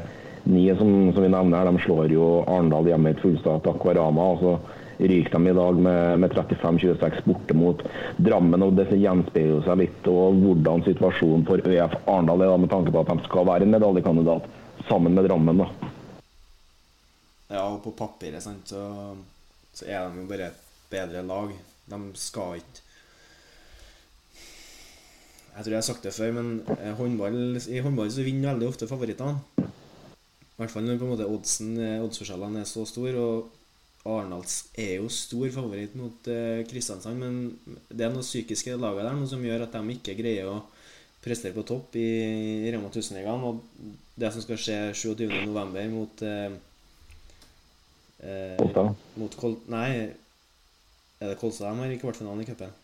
[0.48, 1.68] ni som, som, vi nevner.
[1.68, 4.30] De slår jo Arendal hjemme i et fullstart Akvarama.
[4.32, 4.54] og så
[4.98, 7.84] ryker de i dag med, med 35-26 borte mot
[8.16, 8.64] Drammen.
[8.64, 12.94] og Det gjenspeiler seg litt og hvordan situasjonen for ØF Arendal er, da, med tanke
[12.94, 14.48] på at de skal være en medaljekandidat
[14.88, 15.64] sammen med Drammen.
[15.66, 15.68] da.
[17.48, 18.82] Ja, og på papiret sant, så,
[19.72, 21.54] så er de jo bare et bedre lag.
[21.88, 22.84] De skal ikke
[25.58, 28.68] Jeg tror jeg har sagt det før, men eh, håndball, i håndball så vinner veldig
[28.68, 29.40] ofte favorittene.
[29.58, 33.16] I hvert fall når på en måte oddsen, eh, oddsforskjellene er så store.
[33.18, 33.48] Og
[34.06, 39.04] Arendals er jo stor favoritt mot uh, Kristiansand, men det er noe psykiske i laget
[39.04, 40.60] der noe som gjør at de ikke greier å
[41.24, 42.06] prestere på topp i,
[42.68, 43.44] i Rema 1000-ligaen.
[43.48, 43.58] Og
[44.18, 45.90] det som skal skje 27.11.
[45.92, 46.56] mot eh,
[48.22, 49.90] eh, mot Kol Nei,
[51.18, 52.76] er det Kolstad de har i kvartfinalen i cupen?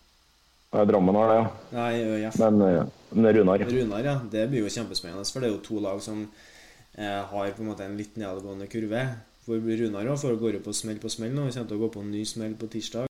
[0.75, 1.51] Drammen har det, ja.
[1.77, 2.39] Nei, ØIF.
[2.43, 3.63] Men, men Runar.
[3.71, 4.15] Runar, ja.
[4.31, 7.69] Det blir jo kjempespennende, for det er jo to lag som eh, har på en
[7.71, 9.05] måte en litt nedadgående kurve.
[9.45, 11.47] For Runar òg går jo på smell på smell nå.
[11.47, 13.07] Vi kommer til å gå på en ny smell på tirsdag.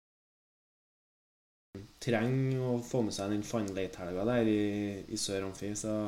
[2.05, 4.65] Trenger å få med seg den Fun Late-helga der i,
[5.09, 6.03] i Sør Amfi, så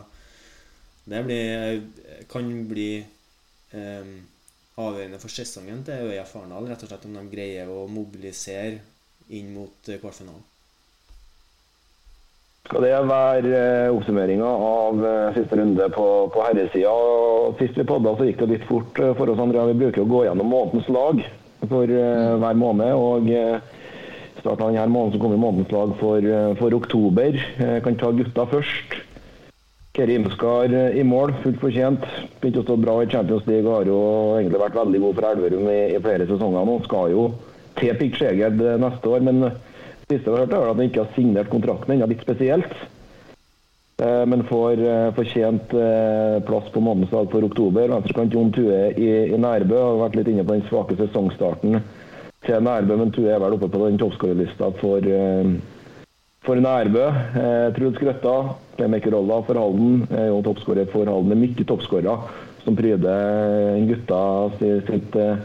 [1.09, 1.81] det blir,
[2.29, 4.11] kan bli eh,
[4.77, 6.69] avgjørende for sesongen til ØIF Arendal.
[6.69, 8.83] Rett og slett om de greier å mobilisere
[9.29, 10.45] inn mot eh, kvartfinalen.
[12.67, 16.95] Skal det være eh, oppsummeringa av eh, siste runde på, på herresida?
[17.61, 19.69] Sist vi podda, så gikk det litt fort for oss, Andrea.
[19.71, 21.25] Vi bruker å gå gjennom månedens lag
[21.67, 22.93] for hver måned.
[22.95, 23.31] og
[24.37, 26.27] starten av denne måneden så kommer månedens lag for,
[26.61, 27.39] for oktober.
[27.59, 28.99] Jeg kan ta gutta først.
[29.97, 32.05] Keri Imskar i mål, fullt fortjent.
[32.43, 34.01] Begynte å stå bra i Champions League og har jo
[34.37, 36.77] egentlig vært veldig god for Elverum i, i flere sesonger nå.
[36.85, 37.25] Skal jo
[37.79, 39.25] til Pick Skjeged neste år.
[39.27, 39.49] Men
[40.07, 42.75] siste jeg hørte, er at han ikke har signert kontrakten ennå, litt spesielt.
[43.97, 47.89] Eh, men får eh, fortjent eh, plass på månedens dag for oktober.
[47.95, 51.81] Venstrekant Jon Tue i, i Nærbø har vært litt inne på den svake sesongstarten
[52.47, 55.55] til Nærbø, men Tue er vel oppe på den toppskårerlista for, eh,
[56.45, 57.07] for Nærbø.
[57.39, 58.37] Trud Truls Grøtta,
[58.77, 61.33] playmaker-rolla for Halden, er jo toppskårer for Halden.
[61.33, 62.19] Det er mye toppskårere
[62.67, 64.21] som pryder gutta
[64.59, 65.39] sitt, sitt eh,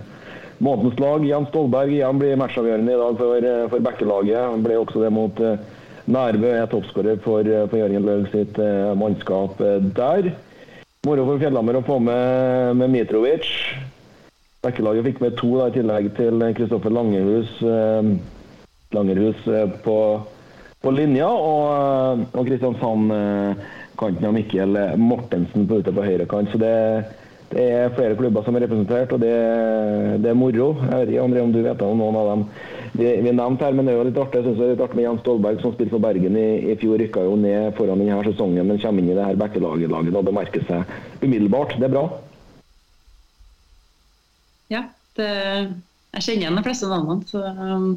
[0.61, 1.25] månedens lag.
[1.25, 4.49] Jan Stolberg igjen blir matchavgjørende i dag for, eh, for Bekkelaget.
[4.53, 5.57] Han ble også det mot eh,
[6.11, 8.57] Nærbø, er toppskårer for, eh, for Jørgen Løg sitt
[8.97, 9.57] mannskap
[9.97, 10.33] der.
[11.05, 13.47] Moro for Fjellhammer å få med, med Mitrovic.
[14.61, 18.11] Bekkelaget fikk med to da, i tillegg til Kristoffer Langerhus, eh,
[18.93, 19.41] Langerhus
[19.81, 19.97] på,
[20.81, 21.29] på linja.
[21.29, 26.53] Og, og Kristiansand-kanten av Mikkel Mortensen på ute på høyrekant.
[26.53, 26.75] Så det,
[27.51, 29.31] det er flere klubber som er representert, og det,
[30.23, 30.69] det er moro.
[30.85, 32.45] Jeg vet ikke André, om du vet om noen av dem
[32.93, 34.83] vi, vi nevnte her, men det er jo litt artig, jeg synes det er litt
[34.83, 36.97] artig med Jens Stolberg, som spilte for Bergen i, i fjor.
[37.01, 40.35] Rykka jo ned foran denne sesongen, men kommer inn i det her bekkelaget og det
[40.35, 41.77] merker seg umiddelbart.
[41.79, 42.05] Det er bra.
[44.71, 44.85] Ja,
[45.19, 45.29] det,
[46.15, 47.27] jeg kjenner igjen de fleste navnene.
[47.27, 47.87] Så, um,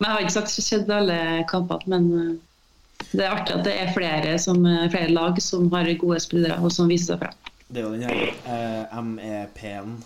[0.00, 3.94] jeg har ikke sagt sett alle kampene, men uh, det er artig at det er
[3.96, 7.49] flere, som, flere lag som har gode spillere og som viser seg frem.
[7.70, 10.00] Det er jo den her eh, MEP-en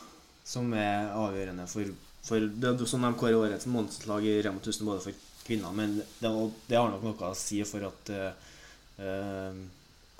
[0.44, 1.88] som er avgjørende for,
[2.27, 5.96] for Det er sånn de kårer årets månedslag i Rema 1000 både for kvinner, men
[5.96, 6.29] det,
[6.68, 8.53] det, har nok noe å si for at eh,
[9.00, 9.64] eh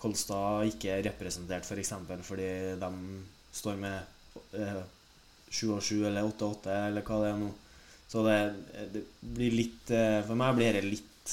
[0.05, 1.71] Kolstad ikke er representert, f.eks.
[1.71, 2.89] For eksempel, fordi de
[3.57, 4.83] står med eh,
[5.49, 7.49] 7 og 7 eller 8 og 8 eller hva det er nå.
[8.11, 8.39] Så det,
[8.93, 9.05] det
[9.37, 11.33] blir litt eh, For meg blir det litt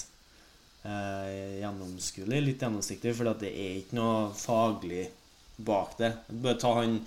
[0.87, 5.03] eh, gjennomskuelig, litt gjennomsiktig, for det er ikke noe faglig
[5.57, 6.13] bak det.
[6.29, 6.99] Bare ta han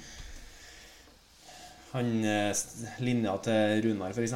[1.94, 2.50] han eh,
[3.06, 4.32] linja til Runar, f.eks.,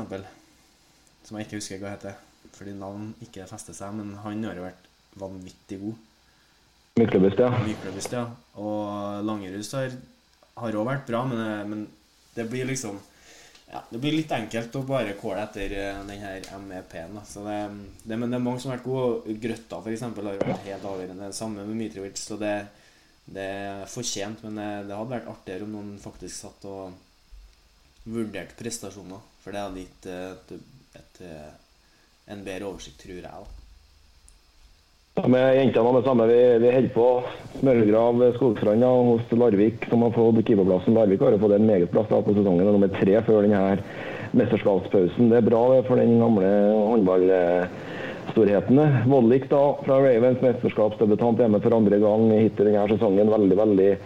[1.26, 2.14] som jeg ikke husker hva heter,
[2.54, 4.86] fordi navn ikke fester seg, men han har jo vært
[5.18, 5.96] vanvittig god.
[6.98, 7.50] Myklebust, ja.
[7.64, 8.24] Myklebust, ja.
[8.62, 11.86] Og Langerhus har òg vært bra, men, eh, men,
[12.38, 13.00] det blir liksom
[13.68, 17.18] ja, Det blir litt enkelt å bare kåle etter eh, den her MEP-en.
[17.26, 17.58] Så det,
[18.04, 19.34] det, men det er mange som har vært gode.
[19.42, 21.32] Grøtta, f.eks., har vært helt avgjørende.
[21.36, 22.22] Samme med Mitrovic.
[22.22, 22.54] Så det,
[23.34, 28.56] det er fortjent, men det, det hadde vært artigere om noen faktisk satt og vurderte
[28.56, 29.20] prestasjoner.
[29.42, 31.22] For det hadde gitt et, et, et,
[32.32, 33.24] en bedre oversikt, tror jeg.
[33.28, 33.58] da.
[35.26, 36.28] Med jentene det samme.
[36.30, 37.08] Vi, vi holder på.
[37.58, 40.94] Smørgrav Skogstrand hos Larvik, som har fått keeperplassen.
[40.94, 43.62] Larvik har fått en meget plass da, på sesongen, og nummer tre før denne
[44.38, 45.32] mesterskapspausen.
[45.32, 46.50] Det er bra for den gamle
[48.28, 49.10] håndballstorheten.
[49.10, 53.30] Vollik da, fra Ravens, mesterskapsdebutant hjemme for andre gang hittil denne sesongen.
[53.30, 53.96] Veldig, veldig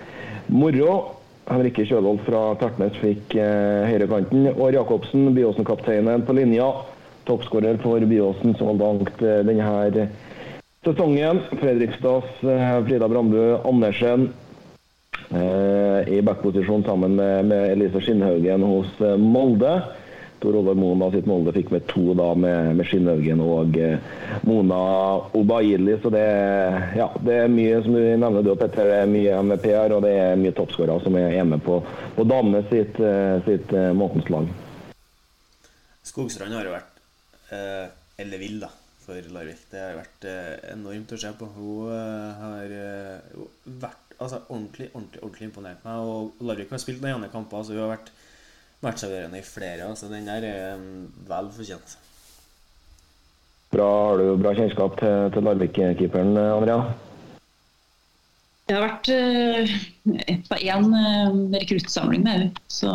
[0.47, 1.19] moro.
[1.49, 4.53] Henrikke Kjølholt fra Tertnes fikk eh, høyrekanten.
[4.55, 6.71] Og Jacobsen, Byåsen-kapteinen på linja.
[7.27, 10.09] Toppskårer for Byåsen så langt eh, denne
[10.85, 11.43] sesongen.
[11.59, 14.31] Fredrikstads eh, Frida Brandbu Andersen
[15.31, 19.81] eh, i backposisjon sammen med, med, Elise Skinnhaugen hos eh, Molde.
[20.43, 24.11] Tor Ove Mona sitt Molde fikk med to da med, med Skinnhaugen og eh,
[24.49, 24.81] Mona
[25.39, 25.97] Obaili.
[26.03, 26.27] Så det,
[26.99, 30.05] ja, det, er mye som du nevner, du og Petter, det er mye MVP-er og
[30.07, 31.81] det er mye toppskårere som er med på,
[32.19, 33.01] på damene sitt,
[33.47, 34.53] sitt måtens lag.
[36.03, 37.03] Skogstrand har jo vært
[37.55, 38.71] eh, vil da
[39.03, 39.67] for Larvik.
[39.71, 41.49] Det har vært eh, enormt å se på.
[41.57, 43.47] Hun eh, har eh,
[43.83, 46.07] vært altså, ordentlig ordentlig, ordentlig imponert meg.
[46.07, 48.13] Og Larvik har spilt noen andre kamper, så hun har vært
[48.85, 49.91] matchavgjørende i flere.
[49.99, 50.83] Så den der er
[51.29, 51.97] vel fortjent.
[53.73, 56.93] Bra, har du bra kjennskap til, til Larvik-keeperen, Andrea?
[58.69, 59.73] Jeg har vært uh,
[60.49, 62.93] på én uh, rekruttsamling med henne, så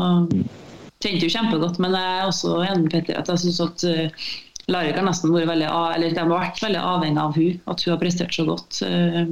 [1.04, 1.82] kjente jo kjempegodt.
[1.84, 4.30] Men jeg er også enig med at jeg syns at uh,
[4.68, 7.94] Larvik har nesten vært veldig, eller de har vært veldig avhengig av hun, at hun
[7.94, 8.82] har prestert så godt.
[8.84, 9.30] Eh,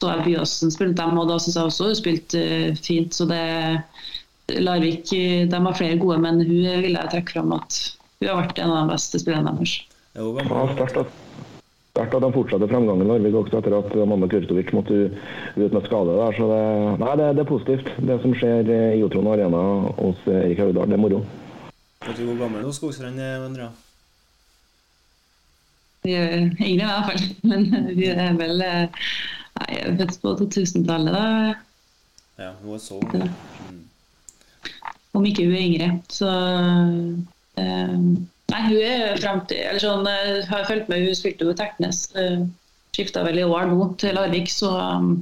[0.00, 3.12] så har Byåsen spilt dem, og da syns jeg også hun spilte eh, fint.
[3.12, 3.42] Så det
[4.52, 7.78] Larvik eh, de har flere gode, men hun vil jeg trekke fram at
[8.20, 9.76] hun har vært en av de beste spillerne deres.
[10.14, 10.24] Ja,
[11.94, 14.96] Sterkt at de fortsatte framgangen Larvik også etter at Amanda Kurtovic måtte
[15.54, 16.16] ut med skade.
[16.18, 16.64] der, så det,
[16.98, 19.62] nei, det, det, er positivt, det som skjer i Jotron Arena
[20.00, 20.90] hos Erik Haugdal.
[20.90, 21.22] Det er moro.
[22.04, 23.70] Vet du hvor gammel Skogstrand er, Andrea?
[26.04, 27.24] Ingen i hvert fall.
[27.48, 31.54] Men vi er vel jeg nei, født på 2000-tallet, da.
[32.42, 33.83] Ja, hun er så ung.
[35.14, 35.90] Om ikke hun er yngre.
[36.12, 37.98] Så uh,
[38.44, 42.06] Nei, hun er fremtid Eller sånn, jeg eh, har fulgt med, hun spilte jo Tertnes.
[42.16, 42.44] Uh,
[42.94, 45.14] Skifta vel i år nå til Larvik, så um,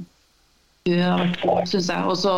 [0.85, 2.05] hun har vært god, syns jeg.
[2.11, 2.33] Og så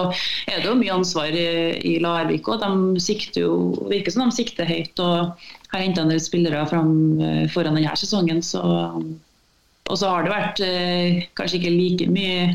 [0.47, 1.47] er det jo mye ansvar i,
[1.81, 2.61] i Larvik òg.
[2.61, 3.57] De sikter jo,
[3.89, 5.01] virker som de sikter høyt.
[5.03, 5.35] og
[5.75, 8.41] har henta en del spillere fram eh, foran denne sesongen.
[8.45, 12.45] Så, og så har det vært eh, kanskje ikke like mye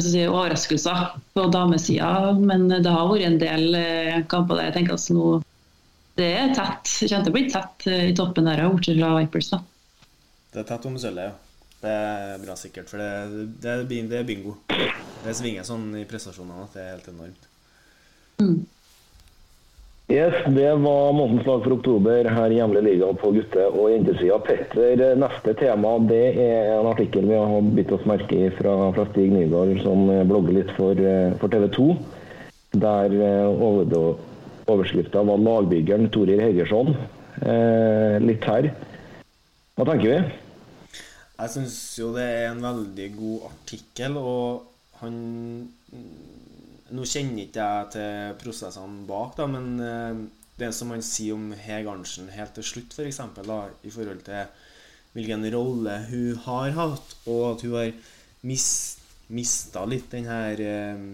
[0.00, 4.96] si, overraskelser på damesida, men det har vært en del eh, kamper der jeg tenker
[4.96, 5.26] at nå
[6.14, 6.90] det er tett.
[7.00, 9.48] Det kommer til å bli tett eh, i toppen der, bortsett fra Vipers.
[9.52, 9.62] da.
[10.52, 11.38] Det er tett om sølvet, ja.
[11.82, 14.54] Det er bra sikkert, for det, det, det er bingo.
[14.68, 17.48] Det svinger sånn i prestasjonene at det er helt enormt.
[18.42, 18.60] Mm.
[20.12, 24.36] Yes, Det var månedens lag for oktober her i hjemlig liga på gutte- og jentesida.
[24.44, 29.06] Petter, neste tema det er en artikkel vi har bitt oss merke i fra, fra
[29.08, 31.00] Stig Nygaard, som blogger litt for,
[31.40, 31.86] for TV 2.
[32.84, 33.16] Der
[33.48, 34.18] over,
[34.68, 36.92] overskrifta var 'Lagbyggeren Torir Hegersson'.
[37.40, 38.68] Eh, litt her.
[39.78, 40.18] Hva tenker vi?
[41.40, 44.68] Jeg syns jo det er en veldig god artikkel, og
[45.00, 45.16] han
[46.92, 50.22] Nå kjenner ikke jeg til prosessene bak, da, men eh,
[50.60, 53.52] det som man sier om Heg Arntzen helt til slutt, f.eks., for eksempel,
[53.82, 54.44] i forhold til
[55.12, 57.94] hvilken rolle hun har hatt, og at hun har
[58.48, 59.00] mist,
[59.32, 61.08] mista litt den her eh,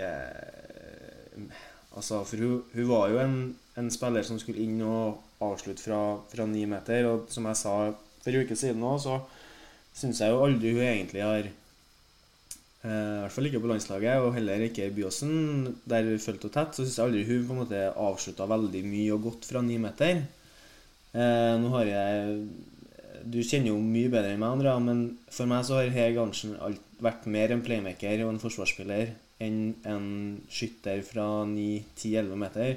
[0.00, 1.62] eh,
[1.94, 3.34] Altså, for hun, hun, var jo en,
[3.78, 7.74] en, spiller som skulle inn og avslutte fra, fra ni meter, og som jeg sa
[8.24, 9.20] for en uke siden òg, så
[9.94, 11.46] syns jeg jo aldri hun egentlig har
[12.84, 12.92] I
[13.24, 16.76] hvert fall ikke på landslaget, og heller ikke i Byåsen, der fulgte henne tett.
[16.76, 19.78] Så syns jeg aldri hun på en måte avslutta veldig mye og godt fra ni
[19.80, 20.20] meter.
[21.14, 22.38] Eh, nå har jeg
[23.24, 24.98] Du kjenner jo mye bedre enn meg, Andrea, men
[25.32, 26.58] for meg så har Hege Arntzen
[27.00, 30.08] vært mer en playmaker og en forsvarsspiller enn en
[30.52, 32.74] skytter fra 9-10-11 meter.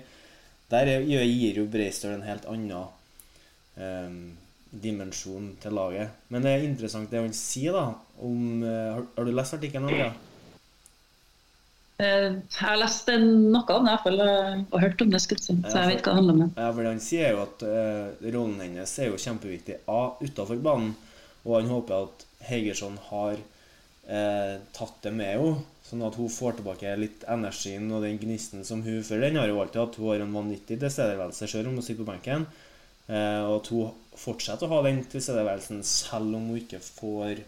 [0.71, 2.71] Der gir jo Breistøl en helt annen
[3.75, 4.21] um,
[4.71, 6.15] dimensjon til laget.
[6.33, 7.91] Men det er interessant det han sier, da.
[8.23, 10.11] Om, uh, har, har, du lest artikkelen, Andrea?
[11.97, 14.23] Uh, jeg har lest noe om det, i hvert fall,
[14.69, 15.21] og hørt om det.
[15.23, 16.55] Skutt, så jeg vet hva det handler om.
[16.55, 20.95] Ja, for Han sier jo at uh, rollen hennes er jo kjempeviktig A utafor banen,
[21.45, 23.39] og han håper at Hegersson har
[24.07, 25.65] tatt det med henne.
[25.87, 29.47] Sånn at hun får tilbake litt energien og den gnisten som hun For den har
[29.47, 29.99] jo alltid hatt.
[29.99, 32.43] Hun har en vanvittig tilstedeværelse sjøl om hun sitter på benken.
[33.07, 37.41] Eh, og at hun fortsetter å ha den tilstedeværelsen selv om hun ikke får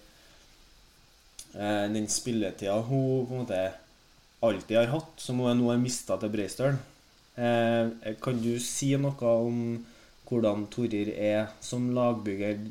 [1.55, 3.61] eh, den spilletida hun på en måte
[4.45, 6.77] alltid har hatt, som hun nå har mista til Breistøl.
[7.39, 9.57] Eh, kan du si noe om
[10.29, 12.61] hvordan Torir er som lagbygger?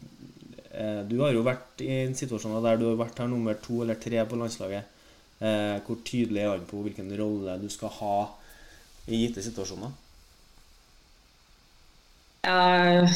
[1.09, 3.97] Du har jo vært i en situasjon der du har vært her nummer to eller
[3.99, 4.93] tre på landslaget.
[5.41, 8.19] Hvor tydelig er han på hvilken rolle du skal ha
[9.09, 9.97] i gitte situasjoner?
[12.49, 13.09] Jeg,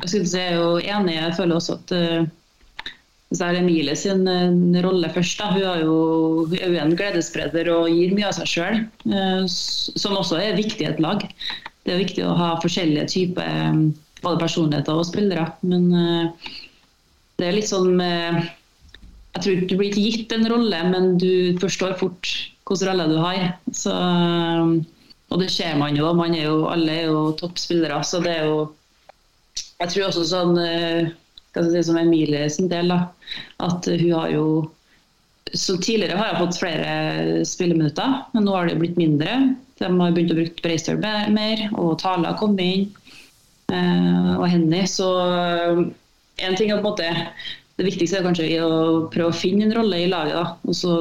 [0.00, 1.16] jeg er jo enig.
[1.16, 5.40] Jeg føler også at uh, Emilie sin uh, rolle først.
[5.40, 5.50] Da.
[5.52, 10.58] Hun er jo, en gledesspreder og gir mye av seg sjøl, uh, som også er
[10.58, 11.26] viktig i et lag.
[11.84, 13.76] Det er viktig å ha forskjellige typer
[14.20, 15.46] både personligheter og spillere.
[15.64, 15.86] Men
[17.40, 21.96] det er litt sånn Jeg tror du blir ikke gitt en rolle, men du forstår
[21.96, 22.28] fort
[22.68, 23.54] hvilken rolle du har.
[23.72, 23.94] Så
[25.30, 26.10] og det ser man jo.
[26.16, 28.02] Man er jo alle er jo toppspillere.
[28.06, 28.68] Så det er jo
[29.80, 31.08] Jeg tror også sånn eh,
[31.54, 32.98] hva skal si, som Emilie sin del, da,
[33.64, 34.44] at hun har jo
[35.56, 36.90] så Tidligere har jeg fått flere
[37.48, 39.32] spilleminutter, men nå har det blitt mindre.
[39.80, 42.84] De har begynt å bruke Breistøl mer, og Tale har kommet inn.
[43.72, 44.84] Eh, og Henny.
[44.86, 45.80] Så eh,
[46.46, 47.08] en ting er på en måte
[47.80, 50.36] Det viktigste er kanskje å prøve å finne en rolle i laget.
[50.36, 51.00] da, Og så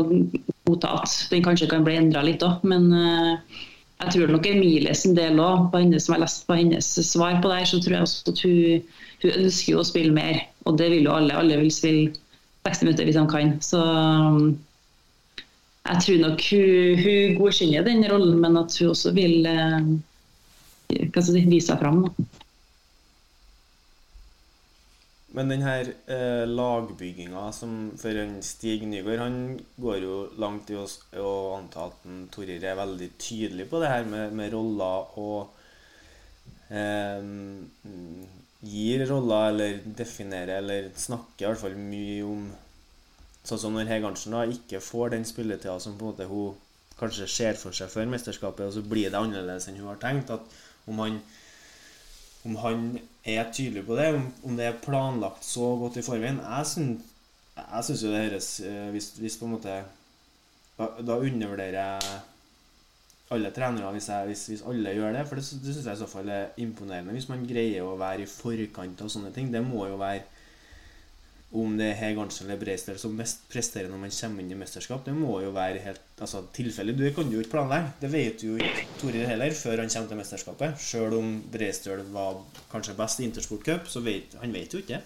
[0.65, 2.63] godta at den kanskje kan bli endra litt òg.
[2.63, 2.87] Men
[3.99, 7.65] jeg tror nok Emilie sin del òg, som har lest på hennes svar på det,
[7.67, 8.87] så tror jeg også at hun,
[9.23, 10.45] hun ønsker å spille mer.
[10.69, 11.35] Og det vil jo alle.
[11.35, 12.13] Alle vil spille
[12.67, 13.51] 60 minutter hvis de kan.
[13.63, 14.53] Så um,
[15.89, 19.91] jeg tror nok hun, hun godkjenner den rollen, men at hun også vil eh,
[21.19, 22.05] si, vise seg fram.
[22.07, 22.27] Da.
[25.37, 29.35] Men den her eh, lagbygginga som for en Stig Nygaard Han
[29.77, 30.87] går jo langt i å,
[31.21, 35.51] å anta at Torir er veldig tydelig på det her med, med roller og
[36.73, 37.29] eh,
[38.65, 42.49] gir roller eller definerer eller snakker i hvert fall mye om
[43.49, 46.57] Sånn som når Hegarnsen da ikke får den spilletida som på en måte hun
[46.99, 50.29] kanskje ser for seg før mesterskapet, og så blir det annerledes enn hun har tenkt.
[50.29, 50.43] at
[50.91, 51.21] om han
[52.47, 52.83] om han
[53.37, 56.41] er tydelig på det, om, det er planlagt så godt i forveien.
[56.41, 59.79] Jeg syns, jo det høres eh, hvis, hvis, på en måte
[60.79, 62.19] Da, da undervurderer jeg
[63.35, 65.25] alle trenere hvis, jeg, hvis, hvis, alle gjør det.
[65.27, 67.11] For det, det syns jeg i så fall er imponerende.
[67.13, 69.51] Hvis man greier å være i forkant av sånne ting.
[69.53, 70.23] Det må jo være
[71.49, 74.57] om det er Heg Arntzen eller Breistøl som mest presterer når man kommer inn i
[74.59, 76.97] mesterskap, det må jo være helt altså, tilfellet.
[76.97, 77.93] Du kan jo ikke planlegge.
[78.03, 80.83] Det vet jo ikke Torir heller før han kommer til mesterskapet.
[80.83, 84.99] Selv om Breistøl var kanskje best i Intersport Cup, så vet han vet jo ikke
[84.99, 85.01] det.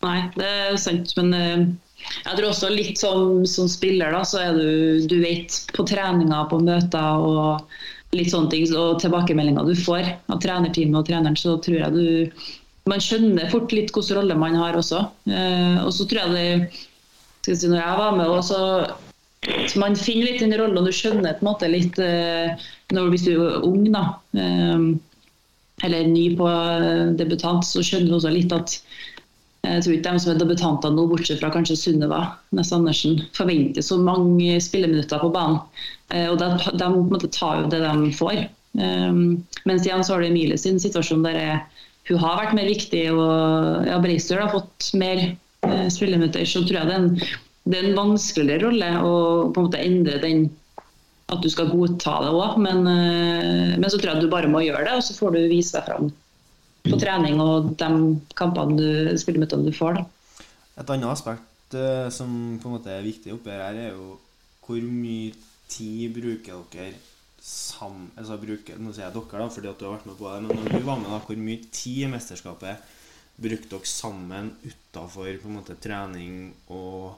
[0.00, 1.64] Nei, det er sant, men uh,
[2.24, 6.46] jeg tror også litt som, som spiller, da, så er du Du vet på treninger,
[6.50, 11.54] på møter og litt sånne ting, og tilbakemeldinger du får av trenerteamet og treneren, så
[11.62, 12.48] tror jeg du
[12.88, 15.04] man skjønner fort litt hvilken rolle man har også.
[15.28, 16.80] Eh, og så tror jeg det
[17.42, 18.60] skal si, Når jeg var med, så
[19.80, 22.52] man finner litt den rollen, og du skjønner på en måte litt eh,
[22.92, 24.04] når, Hvis du er ung, da,
[24.36, 24.90] eh,
[25.86, 26.48] eller ny på
[27.16, 28.80] debutant, så skjønner du også litt at
[29.60, 32.20] jeg tror ikke de som er debutanter nå, bortsett fra kanskje Sunniva
[32.56, 35.58] Næss Andersen, forventer så mange spilleminutter på banen.
[36.32, 36.48] Og de,
[36.80, 38.40] de, tar jo det de får.
[38.72, 41.58] Mens igjen så har du Emilie sin situasjon der jeg
[42.10, 43.04] hun har vært mer viktig.
[43.14, 46.46] og ja, Breistøl har fått mer eh, spilleminutter.
[46.48, 49.12] Så tror jeg det er, en, det er en vanskeligere rolle å
[49.50, 50.48] på en måte endre den
[51.30, 52.56] at du skal godta det òg.
[52.62, 55.44] Men, eh, men, så tror jeg du bare må gjøre det, og så får du
[55.52, 56.10] vise deg fram
[56.86, 57.90] på trening og de
[58.38, 60.00] kampene du, spilleminuttene du får.
[60.00, 60.46] Da.
[60.80, 64.16] Et annet aspekt eh, som på en måte er viktig oppi her, er jo
[64.64, 65.34] hvor mye
[65.70, 66.94] tid bruker dere
[67.40, 70.28] sammen altså bruke, Nå sier jeg dere, da, fordi at du har vært med på
[70.28, 70.42] det.
[70.44, 72.92] Men når du var med, da, hvor mye tid i mesterskapet
[73.40, 77.16] brukte dere sammen utafor trening og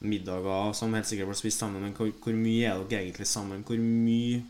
[0.00, 1.82] middager som helt sikkert ble spist sammen?
[1.82, 3.66] Men hvor, hvor, mye er dere egentlig sammen?
[3.66, 4.44] Hvor mye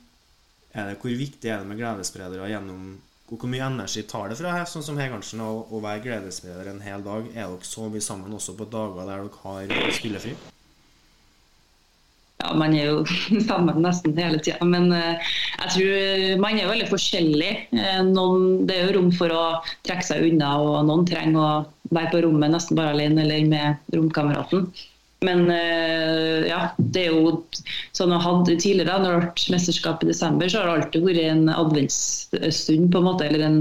[0.71, 2.99] er det, hvor viktig er det med gledesspredere gjennom
[3.31, 6.83] hvor mye energi tar det fra her, sånn som Hegarnsen, å, å være gledesspreder en
[6.83, 7.31] hel dag?
[7.31, 10.35] Er dere så mye sammen også på dager der dere har spillefri?
[12.41, 13.01] Ja, man er jo
[13.49, 14.65] sammen nesten hele tida.
[14.67, 17.51] Men uh, jeg tror man er veldig forskjellig.
[17.75, 19.43] Uh, noen, det er jo rom for å
[19.87, 21.51] trekke seg unna, og noen trenger å
[21.95, 24.71] være på rommet nesten bare alene eller med romkameraten.
[25.21, 27.33] Men ja, det er jo
[27.93, 31.05] sånn jeg hadde tidligere, når det har vært mesterskap i desember, så har det alltid
[31.05, 33.27] vært en adventsstund, på en måte.
[33.27, 33.59] Eller en,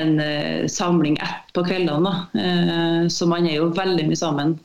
[0.00, 0.18] en
[0.66, 3.06] samling ett på kveldene.
[3.14, 4.56] så man er jo veldig mye sammen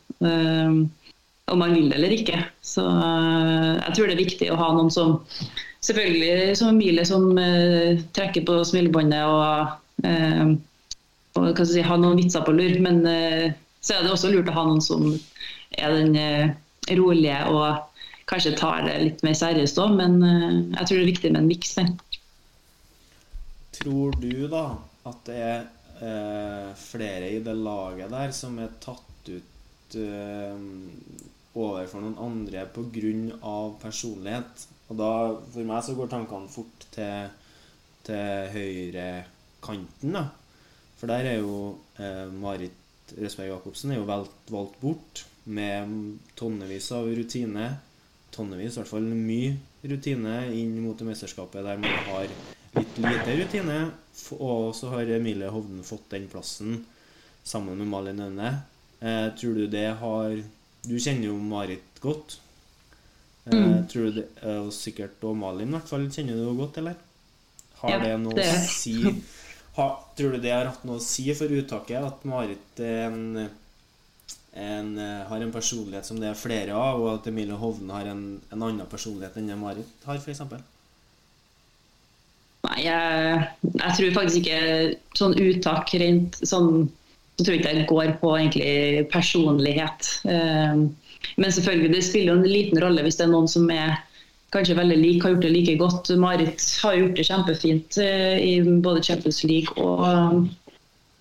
[1.51, 2.39] om man vil det eller ikke.
[2.63, 5.19] Så uh, jeg tror det er viktig å ha noen som
[5.83, 9.73] selvfølgelig som Emilie som uh, trekker på smilebåndet og,
[10.05, 10.53] uh,
[11.41, 12.77] og si, ha noen vitser på lur.
[12.83, 13.03] Men
[13.81, 15.07] så er det også lurt å ha noen som
[15.79, 16.55] er den
[16.99, 17.87] rolige og
[18.29, 19.95] kanskje tar det litt mer seriøst òg.
[19.97, 21.75] Men jeg tror det er viktig med en miks.
[23.79, 24.65] Tror du da
[25.09, 29.97] at det er flere i det laget der som er tatt ut
[31.55, 33.55] overfor noen andre pga.
[33.81, 34.67] personlighet.
[34.89, 35.11] Og da,
[35.53, 37.31] For meg så går tankene fort til,
[38.03, 40.13] til høyrekanten.
[40.13, 40.27] da.
[40.99, 42.77] For der er jo eh, Marit
[43.17, 47.67] Røsberg Jacobsen er jo valgt, valgt, bort med tonnevis av rutine.
[48.31, 52.29] Tonnevis, i hvert fall mye rutine inn mot det mesterskapet der man har
[52.77, 53.79] litt lite rutine.
[54.37, 56.83] Og så har Emilie Hovden fått den plassen
[57.43, 58.51] sammen med Malin Aune.
[59.01, 60.43] Eh, tror du det har
[60.87, 62.39] du kjenner jo Marit godt.
[63.45, 63.87] Eh, mm.
[63.91, 64.27] tror du det,
[64.57, 66.99] og sikkert og Malin i hvert fall kjenner du godt, eller?
[67.81, 68.45] Har ja, det noe det.
[68.45, 68.95] å si
[69.77, 73.47] ha, Tror du det har hatt noe å si for uttaket at Marit en,
[74.53, 78.25] en, har en personlighet som det er flere av, og at Emilie Hovden har en,
[78.51, 80.43] en annen personlighet enn det Marit har, f.eks.?
[82.61, 84.61] Nei, jeg, jeg, tror faktisk ikke
[85.17, 86.83] sånn uttak rent sånn
[87.41, 90.07] så tror jeg ikke det går på egentlig personlighet.
[90.29, 90.81] Eh,
[91.41, 93.95] men selvfølgelig, det spiller jo en liten rolle hvis det er noen som er
[94.53, 96.11] kanskje veldig lik, har gjort det like godt.
[96.21, 98.53] Marit har gjort det kjempefint eh, i
[98.85, 100.37] både Champions League og eh,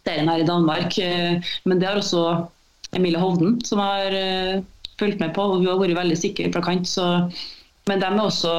[0.05, 1.01] serien her i Danmark.
[1.65, 2.27] Men det har også
[2.97, 4.13] Emilie Hovden, som har
[5.01, 5.45] fulgt med på.
[5.45, 6.89] og Hun har vært veldig sikker fra kant.
[6.89, 7.05] Så,
[7.89, 8.55] men de er også,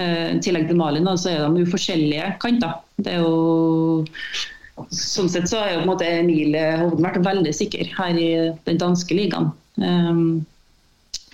[0.00, 2.80] i tillegg til Malin, så er de jo forskjellige kanter.
[2.96, 4.02] Det er jo
[4.90, 8.30] sånn sett så har jo på en måte Emil Hovden vært veldig sikker her i
[8.66, 9.52] den danske ligaen.
[9.78, 10.42] Um,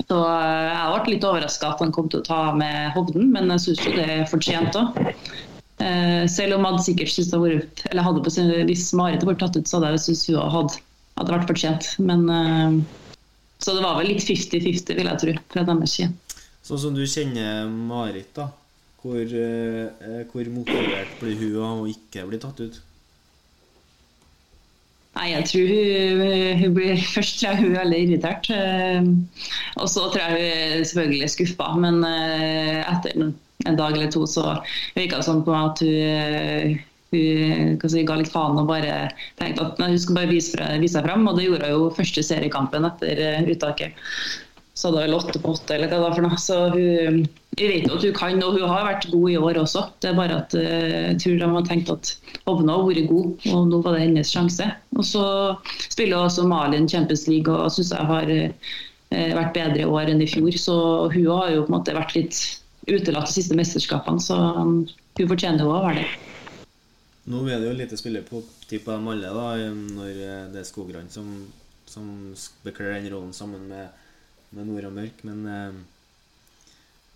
[0.08, 3.64] så jeg vært litt overraska at han kom til å ta med Hovden, men jeg
[3.66, 4.96] syns det er fortjent òg.
[5.80, 9.20] Uh, eh, selv om jeg sikkert synes det vært, eller hadde på sin, Hvis Marit
[9.20, 10.80] hadde vært tatt ut, så hadde jeg syntes hun hadde,
[11.20, 11.90] hadde vært fortjent.
[12.02, 13.14] Men, uh,
[13.60, 16.40] så det var vel litt 50-50, vil jeg tro, fra deres side.
[16.66, 18.50] Sånn som du kjenner Marit, da.
[19.00, 22.80] Hvor, uh, hvor motivert blir hun av å ikke bli tatt ut?
[25.18, 28.50] Nei, jeg tror hun, hun blir Først tror jeg hun er veldig irritert.
[28.54, 29.08] Eh,
[29.80, 31.72] og så tror jeg hun er selvfølgelig skuffa.
[31.82, 33.16] Men eh, etter
[33.68, 34.54] en dag eller to så
[34.96, 36.78] virka det sånn på meg at hun,
[37.10, 41.08] hun si, ga litt faen og bare tenkte at hun skulle bare vise, vise seg
[41.08, 41.26] fram.
[41.28, 43.98] Og det gjorde hun jo første seriekampen etter eh, uttaket
[44.80, 46.40] så hun vel åtte på åtte, eller hva det var for noe.
[46.40, 47.18] Så hun,
[47.58, 49.82] jeg vet at hun kan, og hun har vært god i år også.
[50.00, 52.12] Det er bare at eh, jeg tror de har tenkt at
[52.48, 54.70] Hovna har vært god, og nå var det hennes sjanse.
[54.96, 55.24] Og så
[55.90, 58.56] spiller også Malin Champions League og syns jeg har eh,
[59.10, 60.56] vært bedre i år enn i fjor.
[60.56, 60.78] Så
[61.12, 62.40] hun har jo på en måte vært litt
[62.88, 64.22] utelatt de siste mesterskapene.
[64.24, 64.82] Så um,
[65.20, 66.10] hun fortjener jo å være det.
[67.30, 70.62] Nå er det jo lite spiller på tid på dem alle, da, når eh, det
[70.62, 71.28] er Skogran som,
[71.84, 72.06] som
[72.64, 73.99] bekler den rollen sammen med,
[74.56, 75.24] med Nora Mørk.
[75.28, 75.80] Men eh,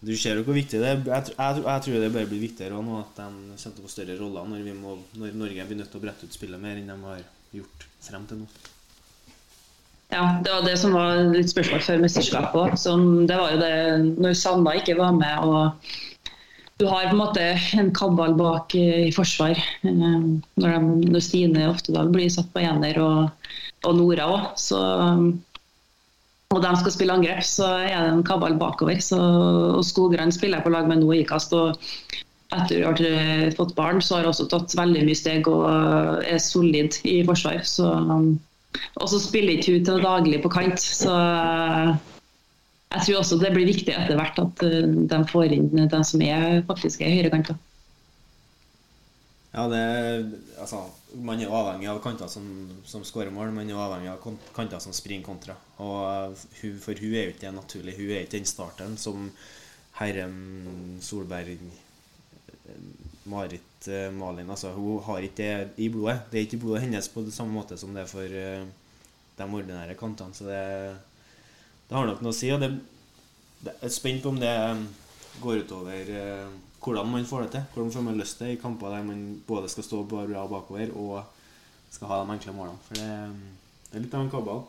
[0.04, 1.00] du ser jo hvor viktig det er.
[1.00, 3.94] Jeg, jeg, jeg tror det bare blir viktigere nå at de kommer til å få
[3.96, 6.92] større roller når, må, når Norge blir nødt til å brette ut spillet mer enn
[6.92, 8.48] de har gjort frem til nå.
[10.12, 12.74] Ja, det var det som var litt spørsmål før mesterskapet òg.
[13.26, 13.76] Det var jo det
[14.20, 15.94] når Sanna ikke var med og
[16.76, 17.42] du har på en måte
[17.78, 19.58] en kabal bak i forsvar.
[19.86, 19.92] Eh,
[20.58, 23.50] når, de, når Stine Oftedal blir satt på ener, og,
[23.86, 24.48] og Nora òg,
[26.54, 29.00] og de skal spille angrep, så er det en kabal bakover.
[29.02, 31.52] Så, og Skogran spiller på lag med nå i kast.
[31.52, 31.76] og
[32.54, 35.64] etter at jeg har fått barn, så har jeg også tatt veldig mye steg og
[36.22, 37.64] er solid i forsvar.
[37.66, 37.88] Så
[38.98, 40.80] og så spiller ikke hun til daglig på kant.
[40.82, 41.12] Så
[42.94, 46.22] jeg tror også det blir viktig etter hvert at eh, de får inn den som
[46.24, 47.58] er faktisk er høyrekanter.
[49.54, 49.82] Ja, det,
[50.58, 50.82] altså,
[51.22, 52.46] man er avhengig av kanter som,
[52.86, 53.52] som skårer mål.
[53.54, 55.56] Man er avhengig av kanter som springer kontra.
[55.84, 57.96] Og eh, hun, for hun er jo ikke det naturlig.
[57.98, 59.28] Hun er ikke den starteren som
[60.00, 61.58] Herrem Solberg
[63.30, 66.24] Marit uh, Malin altså, hun har ikke det i blodet.
[66.30, 68.34] Det er ikke i blodet hennes på det samme måte som det er for
[69.38, 70.34] de ordinære kantene.
[70.34, 70.96] Så det,
[71.88, 72.50] det, har nok noe å si.
[72.54, 72.70] og det,
[73.64, 74.84] det er spent på om det eh,
[75.42, 76.46] går utover eh,
[76.84, 77.66] hvordan man får det til.
[77.74, 81.22] Hvordan får man løst til i kamper der man både skal stå bra bakover og
[81.94, 82.80] skal ha de enkle målene.
[82.86, 83.10] For det,
[83.90, 84.64] det er litt av en kabal.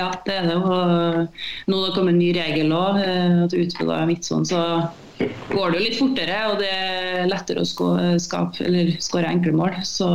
[0.00, 0.56] Ja, det er det.
[0.56, 3.00] Og nå det kommet en ny regel òg,
[3.44, 4.48] at utfylla er midtsonen.
[4.48, 4.60] Så
[5.52, 9.76] går det jo litt fortere, og det er lettere å skåre enkle mål.
[9.84, 10.08] Så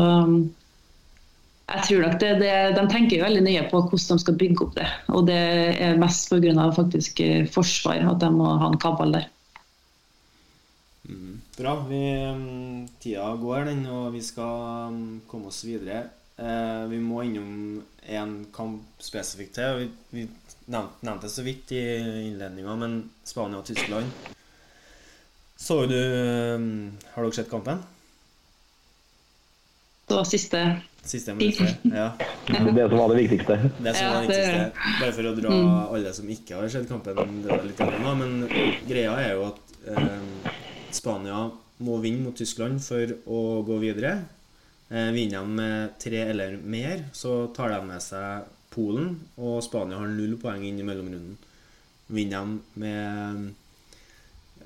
[1.68, 4.64] jeg tror nok det, det, De tenker jo veldig nøye på hvordan de skal bygge
[4.66, 4.88] opp det.
[5.12, 5.40] Og det
[5.84, 6.70] er mest pga.
[6.76, 9.28] faktisk eh, forsvar, at de må ha en kabal der.
[11.08, 11.76] Mm, bra.
[11.90, 16.08] Vi, um, tida går, den, og vi skal um, komme oss videre.
[16.38, 19.84] Eh, vi må innom én kamp spesifikt til.
[19.84, 20.26] Vi, vi
[20.72, 21.84] nevnte, nevnte det så vidt i
[22.30, 24.36] innledninga, men Spania og Tyskland
[25.58, 25.98] så du
[26.56, 27.82] um, Har dere sett kampen?
[30.08, 30.60] Det var siste
[31.08, 32.10] Siste minuttet, ja.
[32.48, 33.58] Det som var det viktigste.
[33.78, 34.88] Det som var det viktigste.
[35.02, 35.70] Bare for å dra mm.
[35.98, 39.78] alle som ikke har sett kampen, det var litt annet, men greia er jo at
[39.94, 40.52] eh,
[40.96, 41.46] Spania
[41.88, 44.18] må vinne mot Tyskland for å gå videre.
[44.90, 50.02] Eh, vinner de med tre eller mer, så tar de med seg Polen, og Spania
[50.02, 51.40] har null poeng inn i mellomrunden.
[52.14, 53.48] Vinner de med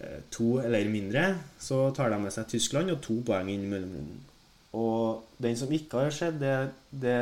[0.01, 3.69] Eh, to eller mindre, så tar de med seg Tyskland og to poeng inn i
[3.69, 4.21] mellomrunden.
[4.77, 6.55] Og den som ikke har sett det,
[6.91, 7.17] det,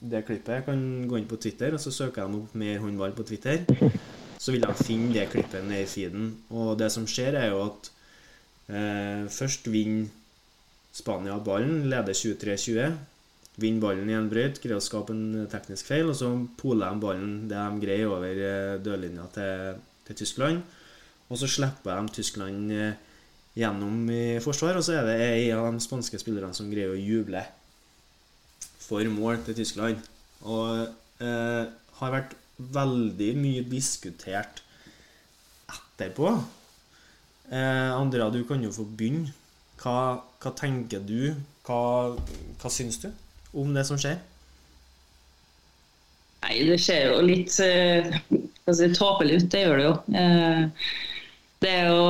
[0.00, 3.26] det, klippet, kan gå inn på Twitter, og så søker de opp mer håndball på
[3.28, 3.66] Twitter.
[4.40, 6.30] Så vil de finne det klippet ned i feeden.
[6.52, 7.90] Og det som skjer, er jo at
[8.72, 10.08] eh, først vinner
[10.96, 12.96] Spania ballen, leder 23-20.
[13.60, 16.30] Vinner ballen i en brøyt, greier å skape en teknisk feil, og så
[16.60, 20.64] poler de ballen det de greier over eh, dørlinja til, til Tyskland.
[21.28, 22.96] Og så slipper de Tyskland eh,
[23.56, 27.00] gjennom i forsvar, og så er det en av de spanske spillerne som greier å
[27.00, 27.42] juble
[28.86, 30.02] for mål til Tyskland.
[30.44, 30.84] Og
[31.24, 31.64] eh,
[31.98, 34.62] har vært veldig mye diskutert
[35.72, 36.36] etterpå.
[37.50, 39.32] Eh, Andrea, du kan jo få begynne.
[39.80, 41.34] Hva, hva tenker du?
[41.66, 42.16] Hva,
[42.60, 43.10] hva syns du
[43.56, 44.20] om det som skjer?
[46.46, 49.94] Nei, det ser jo litt eh, si, tåpelig ut, det gjør det jo.
[50.20, 50.88] Eh,
[51.64, 52.06] det er jo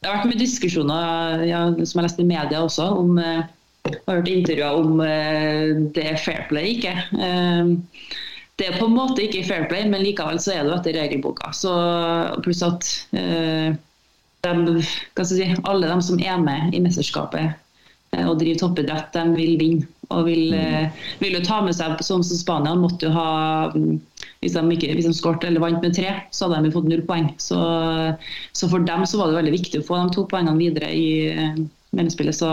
[0.00, 3.96] det har vært mye diskusjoner ja, som jeg leste i media også, om jeg eh,
[4.06, 6.94] har hørt intervjuer om eh, det er fair play ikke.
[7.20, 7.72] Eh,
[8.60, 10.96] det er på en måte ikke fair play, men likevel så er det jo etter
[10.96, 11.52] regelboka.
[11.56, 11.72] Så
[12.44, 14.82] Pluss at de,
[15.24, 17.56] si, alle de som er med i mesterskapet
[18.20, 19.88] og driver toppidrett, de vil vinne.
[20.10, 20.96] Og vil, mm.
[21.20, 23.28] vil jo ta med seg, sånn som Spania, måtte jo ha
[24.40, 27.28] hvis de, de skåret eller vant med tre, så hadde de fått null poeng.
[27.42, 27.58] Så,
[28.56, 31.10] så, for dem så var det veldig viktig å få de to poengene videre i
[31.28, 31.58] eh,
[31.92, 32.38] mellomspillet.
[32.38, 32.48] Så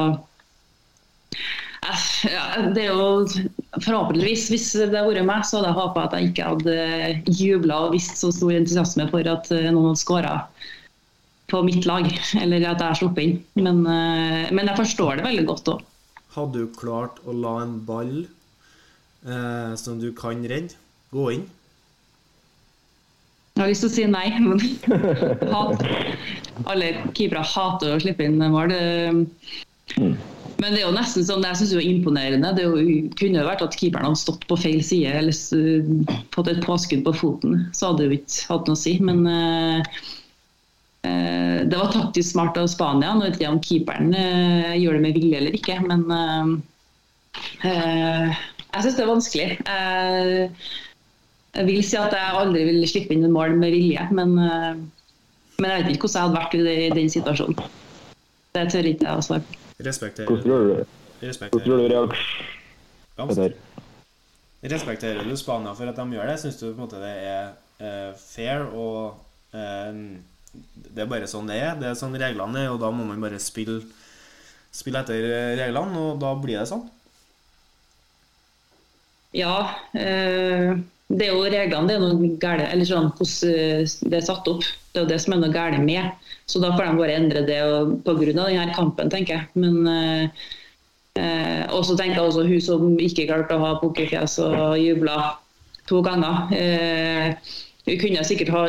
[1.87, 2.43] eh, ja,
[2.75, 3.23] det er jo
[3.77, 7.81] Forhåpentligvis, hvis det hadde vært meg, så hadde jeg håpa at jeg ikke hadde jubla
[7.85, 10.37] og vist så stor entusiasme for at eh, noen hadde skåra
[11.47, 12.09] på mitt lag,
[12.43, 13.37] eller at jeg har sluppet inn.
[13.63, 15.85] Men, men, jeg forstår det veldig godt òg.
[16.35, 20.75] Hadde du klart å la en ball eh, som du kan redde,
[21.15, 21.47] gå inn?
[23.57, 24.59] Jeg har lyst til å si nei, men
[25.49, 25.85] hat.
[26.69, 28.73] alle keepere hater å slippe inn mål.
[30.57, 32.51] Men det er jo nesten sånn, jeg synes det er imponerende.
[32.57, 32.77] Det jo,
[33.17, 35.33] kunne jo vært at keeperen hadde stått på feil side eller
[36.33, 37.59] fått et påskudd på foten.
[37.77, 38.93] Så hadde det jo ikke hatt noe å si.
[39.01, 39.99] Men uh,
[41.09, 43.13] eh, det var taktisk smart av Spania.
[43.17, 46.01] Nå vet jeg om keeperen eh, gjør det med vilje eller ikke, men
[47.65, 48.33] eh,
[48.73, 49.49] jeg syns det er vanskelig.
[49.61, 50.51] Jeg,
[51.57, 55.67] jeg vil si at jeg aldri vil slippe inn et mål med vilje, men, men
[55.71, 57.71] jeg vet ikke hvordan jeg hadde vært i den situasjonen.
[58.57, 59.57] Det tør ikke jeg å svare på.
[59.85, 61.51] Respekterer Hvordan tror du, Respekterer.
[61.51, 62.55] hvordan tror du reaksjon
[63.17, 63.83] Blomst.
[64.73, 66.39] Respekterer du Spania for at de gjør det?
[66.41, 67.47] Syns du på en måte det er
[67.81, 69.17] uh, fair og
[69.53, 70.01] uh,
[70.73, 71.77] Det er bare sånn det er.
[71.77, 73.83] Det er sånn reglene er, og da må man bare spille,
[74.73, 76.87] spille etter reglene, og da blir det sånn.
[79.37, 79.57] Ja,
[79.93, 80.71] eh,
[81.07, 84.65] det er jo reglene det er noe gale, eller sånn hvordan det er satt opp.
[84.91, 86.09] Det er jo det som er noe galt med.
[86.47, 87.59] Så da får de bare endre det
[88.03, 88.31] pga.
[88.33, 89.47] denne kampen, tenker jeg.
[89.55, 94.37] Men eh, også og så tenker jeg også hun som ikke klarte å ha pokerfjes
[94.43, 95.37] og jubla
[95.87, 96.51] to ganger.
[96.55, 97.55] Eh,
[97.87, 98.65] hun kunne sikkert ha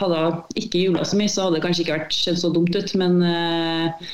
[0.00, 0.20] Hadde
[0.56, 2.94] ikke jubla så mye, så hadde det kanskje ikke vært sett så dumt ut.
[2.96, 4.08] Men, eh,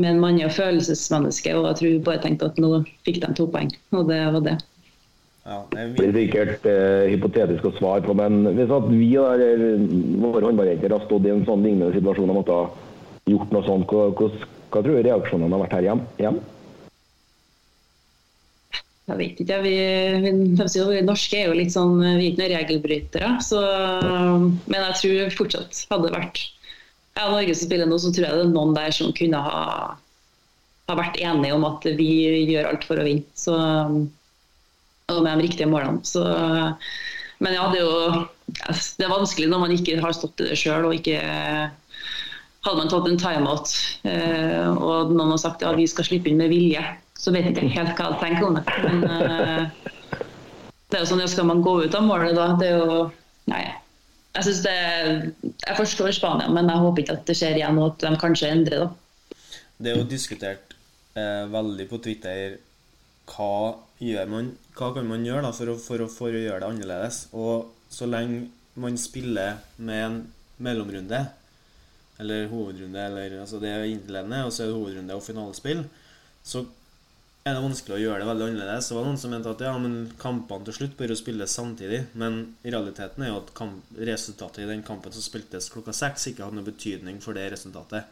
[0.00, 3.48] men man er følelsesmenneske, og jeg tror hun bare tenkte at nå fikk de to
[3.52, 3.68] poeng.
[3.92, 4.56] Og det var det.
[5.46, 9.62] Ja, det er blir sikkert eh, hypotetisk å svare på, men hvis at vi eller
[10.18, 12.64] våre håndballjenter har stått i en sånn lignende situasjon og måtte ha
[13.30, 14.30] gjort noe sånt, hva, hva,
[14.74, 16.02] hva tror du reaksjonene har vært her hjem?
[16.18, 16.40] hjem?
[19.06, 19.60] Jeg vet ikke.
[19.62, 19.74] Vi,
[20.24, 23.30] vi, de sier jo, vi norske er jo litt sånn Vi er ikke noen regelbrytere.
[23.46, 23.62] Så,
[24.66, 28.34] men jeg tror fortsatt hadde det vært ja, Norge som spiller nå, så tror jeg
[28.34, 29.62] det er noen der som kunne ha,
[30.90, 32.10] ha vært enige om at vi
[32.50, 33.24] gjør alt for å vinne.
[33.38, 33.54] Så,
[35.14, 36.02] og med de riktige målene.
[36.06, 36.22] Så,
[37.38, 38.26] men ja, det er jo
[38.98, 41.18] det er vanskelig når man ikke har stått i det sjøl og ikke
[42.66, 43.72] Hadde man tatt en timeout
[44.10, 46.80] eh, og noen har sagt ja, vi skal slippe inn med vilje,
[47.14, 48.64] så vet jeg ikke helt hva jeg tenker om det.
[48.82, 50.24] Men eh,
[50.90, 52.48] det er jo sånn, ja, skal man gå ut av målet da?
[52.58, 53.04] Det er jo
[53.46, 53.62] Nei.
[54.34, 54.74] Jeg synes det
[55.62, 58.50] Jeg forstår Spania, men jeg håper ikke at det skjer igjen, og at de kanskje
[58.50, 59.38] endrer, da.
[59.78, 60.74] Det er jo diskutert
[61.14, 62.58] eh, veldig på Twitter
[63.26, 66.68] hva man Hva kan man gjøre da for å, for å, for å gjøre det
[66.68, 67.26] annerledes?
[67.32, 70.16] Og så lenge man spiller med en
[70.60, 71.20] mellomrunde,
[72.20, 75.82] eller hovedrunde, eller altså det er innledende, og så er det hovedrunde og finalespill,
[76.44, 76.64] så
[77.46, 78.88] er det vanskelig å gjøre det veldig annerledes.
[78.90, 82.00] Det var noen som mente at ja, men kampene til slutt bør spilles samtidig.
[82.18, 86.42] Men realiteten er jo at kamp, resultatet i den kampen som spiltes klokka seks, ikke
[86.42, 88.08] hadde noen betydning for det resultatet.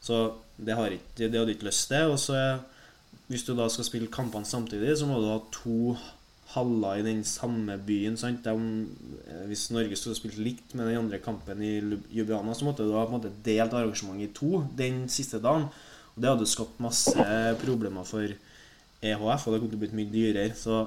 [0.00, 0.20] Så
[0.56, 2.12] det, har ikke, det hadde ikke lyst til.
[2.14, 2.60] Og så er
[3.26, 5.96] hvis du da skal spille kampene samtidig, så må du ha to
[6.54, 8.16] haller i den samme byen.
[8.16, 8.46] Sant?
[8.46, 8.86] De,
[9.50, 11.74] hvis Norge skulle spilt likt med den andre kampen i
[12.14, 15.68] Ljubljana, så måtte du ha på en måte delt arrangementet i to den siste dagen.
[16.14, 17.26] Og Det hadde skapt masse
[17.60, 18.24] problemer for
[19.02, 20.54] EHF, og det kunne blitt mye dyrere.
[20.56, 20.86] Så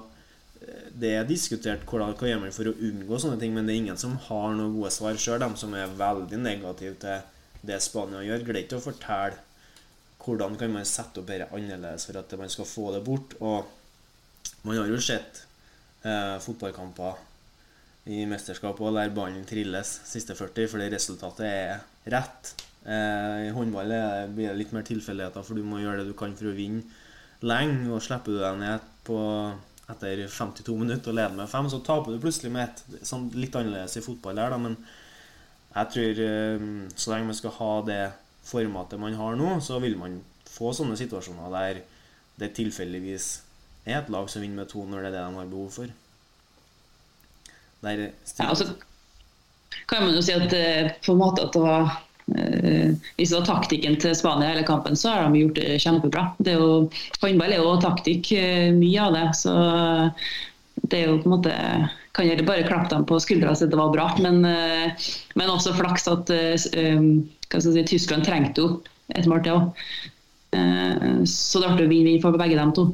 [0.98, 3.84] det er diskutert hvordan, hva gjør man for å unngå sånne ting, men det er
[3.84, 5.40] ingen som har noen gode svar sjøl.
[5.42, 7.24] De som er veldig negative til
[7.70, 9.40] det Spania gjør, greier ikke å fortelle
[10.22, 13.36] hvordan kan man sette opp dette annerledes for at man skal få det bort.
[13.42, 13.66] Og
[14.68, 15.44] man har jo sett
[16.06, 17.28] eh, fotballkamper
[18.12, 22.54] i mesterskapet der ballen trilles siste 40 fordi resultatet er rett.
[22.86, 23.94] Eh, I håndball
[24.34, 26.86] blir det litt mer tilfeldigheter, for du må gjøre det du kan for å vinne
[27.46, 27.90] lenge.
[27.90, 29.20] Og slipper du deg ned på
[29.92, 33.06] etter 52 minutter og leder med fem, så taper du plutselig med ett.
[33.08, 34.78] Sånn litt annerledes i fotball der, da, men
[35.72, 38.04] jeg tror eh, så lenge man skal ha det
[38.46, 40.20] formatet man har nå, så vil man
[40.50, 41.82] få sånne situasjoner der
[42.42, 43.32] det tilfeldigvis
[43.86, 45.92] er et lag som vinner med to når det er det de har behov for.
[47.82, 48.68] Der ja, altså,
[49.90, 51.88] kan man jo si at eh, på en måte at det var
[52.38, 56.28] eh, Hvis det var taktikken til Spania hele kampen, så har de gjort det kjempebra.
[56.38, 56.92] Det er jo,
[57.24, 59.26] håndball er jo taktikk, eh, mye av det.
[59.40, 59.56] Så
[60.84, 61.56] det er jo på en måte
[62.16, 64.08] kan jeg bare klappe dem på skuldra og si at det var bra.
[64.24, 68.74] Men, eh, men også flaks at eh, si, Tyskland trengte jo
[69.16, 69.86] et mål til òg.
[71.32, 72.90] Så det ble vinn-vinn for begge dem to.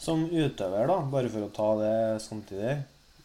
[0.00, 2.78] Som utøver, da, bare for å ta det samtidig.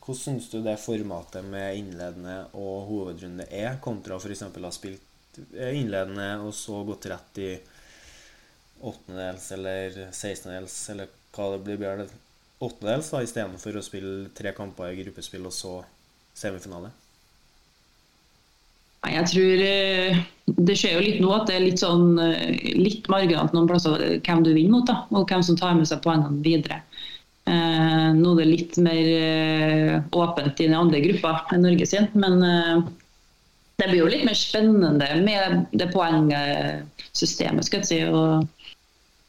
[0.06, 4.44] Hvordan syns du det formatet med innledende og hovedrunde er, kontra f.eks.
[4.46, 7.50] å ha spilt innledende og så gått rett i
[8.86, 12.06] åttendedels eller sekstendedels, eller hva det blir?
[12.64, 15.80] Åttendedels da, istedenfor å spille tre kamper i gruppespill og så
[16.38, 16.92] semifinale?
[19.06, 20.22] Jeg tror eh,
[20.66, 24.02] det skjer jo litt nå at det er litt sånn eh, litt marginalt noen plasser
[24.26, 26.82] hvem du vinner mot, da, og hvem som tar med seg poengene videre.
[27.46, 29.10] Eh, nå er det litt mer
[30.18, 32.42] åpent i den andre gruppa enn Norge sin, men
[33.76, 38.48] det blir jo litt mer spennende med det poengsystemet skal jeg si, og,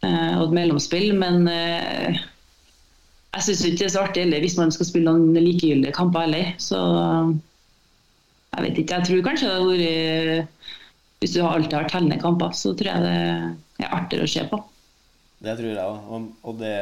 [0.06, 1.10] og et mellomspill.
[1.18, 1.50] Men
[3.36, 6.26] jeg syns ikke det er så artig heller hvis man skal spille noen likegyldige kamper
[6.26, 6.54] heller.
[6.62, 6.80] Så
[8.56, 10.70] Jeg vet ikke, jeg tror kanskje det hadde vært
[11.20, 14.60] Hvis du alltid har tellende kamper, så tror jeg det er artigere å se på.
[15.46, 16.28] Det tror jeg òg.
[16.48, 16.74] Og, det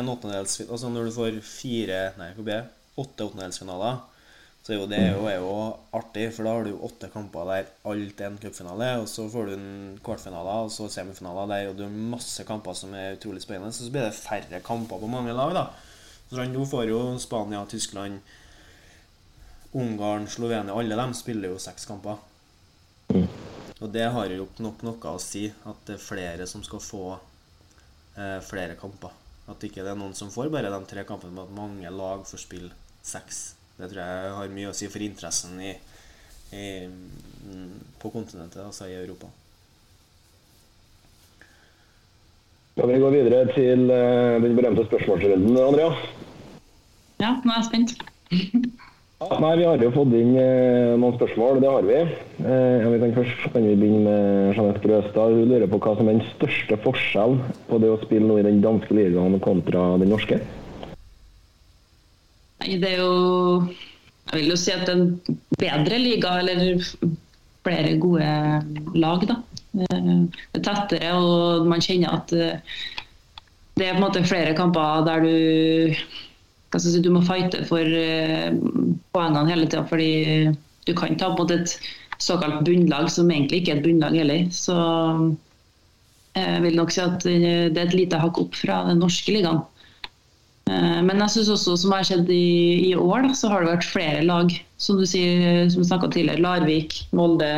[0.00, 2.76] en åttendedels Altså når du får fire Nei, hvor blir det?
[3.00, 4.00] Åtte åttendedelsfinaler,
[4.70, 5.54] så er jo det jo, er jo
[5.98, 9.48] artig, for da har du åtte kamper der alt er en cupfinale, og så får
[9.48, 13.42] du en kvartfinale, og så semifinaler der, og du har masse kamper som er utrolig
[13.42, 13.74] spennende.
[13.74, 15.64] Så så blir det færre kamper på mange lag, da.
[16.30, 18.22] Så nå får jo Spania, Tyskland,
[19.74, 22.22] Ungarn, Slovenia Alle dem spiller jo seks kamper.
[23.80, 27.04] Og det har jo nok noe å si, at det er flere som skal få
[27.18, 29.18] eh, flere kamper.
[29.50, 32.22] At ikke det er noen som får bare de tre kampene, men at mange lag
[32.22, 32.70] får spille
[33.02, 33.48] seks.
[33.80, 35.74] Det tror jeg har mye å si for interessen i,
[36.52, 36.64] i,
[38.00, 39.30] på kontinentet, altså i Europa.
[42.76, 45.90] Skal vi gå videre til eh, den berømte spørsmålsrunden, Andrea?
[47.20, 47.96] Ja, nå er jeg spent.
[49.20, 51.98] Nei, Vi har jo fått inn eh, noen spørsmål, det har vi.
[52.40, 55.36] Eh, ja, vi kan først kan vi begynne med Jeanette Grøstad.
[55.36, 58.46] Hun lurer på hva som er den største forskjellen på det å spille nå i
[58.46, 60.40] den danske ligaen kontra den norske?
[62.60, 63.12] Nei, det er jo
[64.30, 66.82] Jeg vil jo si at det er en bedre liga, eller
[67.64, 68.28] flere gode
[68.94, 69.36] lag, da.
[69.74, 70.10] Eh,
[70.52, 72.60] Det er tettere, og man kjenner at eh,
[73.80, 78.52] det er på en måte flere kamper der du si, du må fighte for eh,
[79.14, 80.52] poengene hele tida, fordi
[80.86, 81.74] du kan ta på et
[82.20, 84.46] såkalt bunnlag som egentlig ikke er et bunnlag heller.
[84.52, 84.76] Så
[86.36, 89.64] jeg vil nok si at det er et lite hakk opp fra den norske ligaen.
[90.70, 93.72] Eh, Men jeg synes også, som har skjedd i, i år, da, så har det
[93.74, 94.52] vært flere lag.
[94.80, 97.50] Som du sier, som snakka tidligere, Larvik, Molde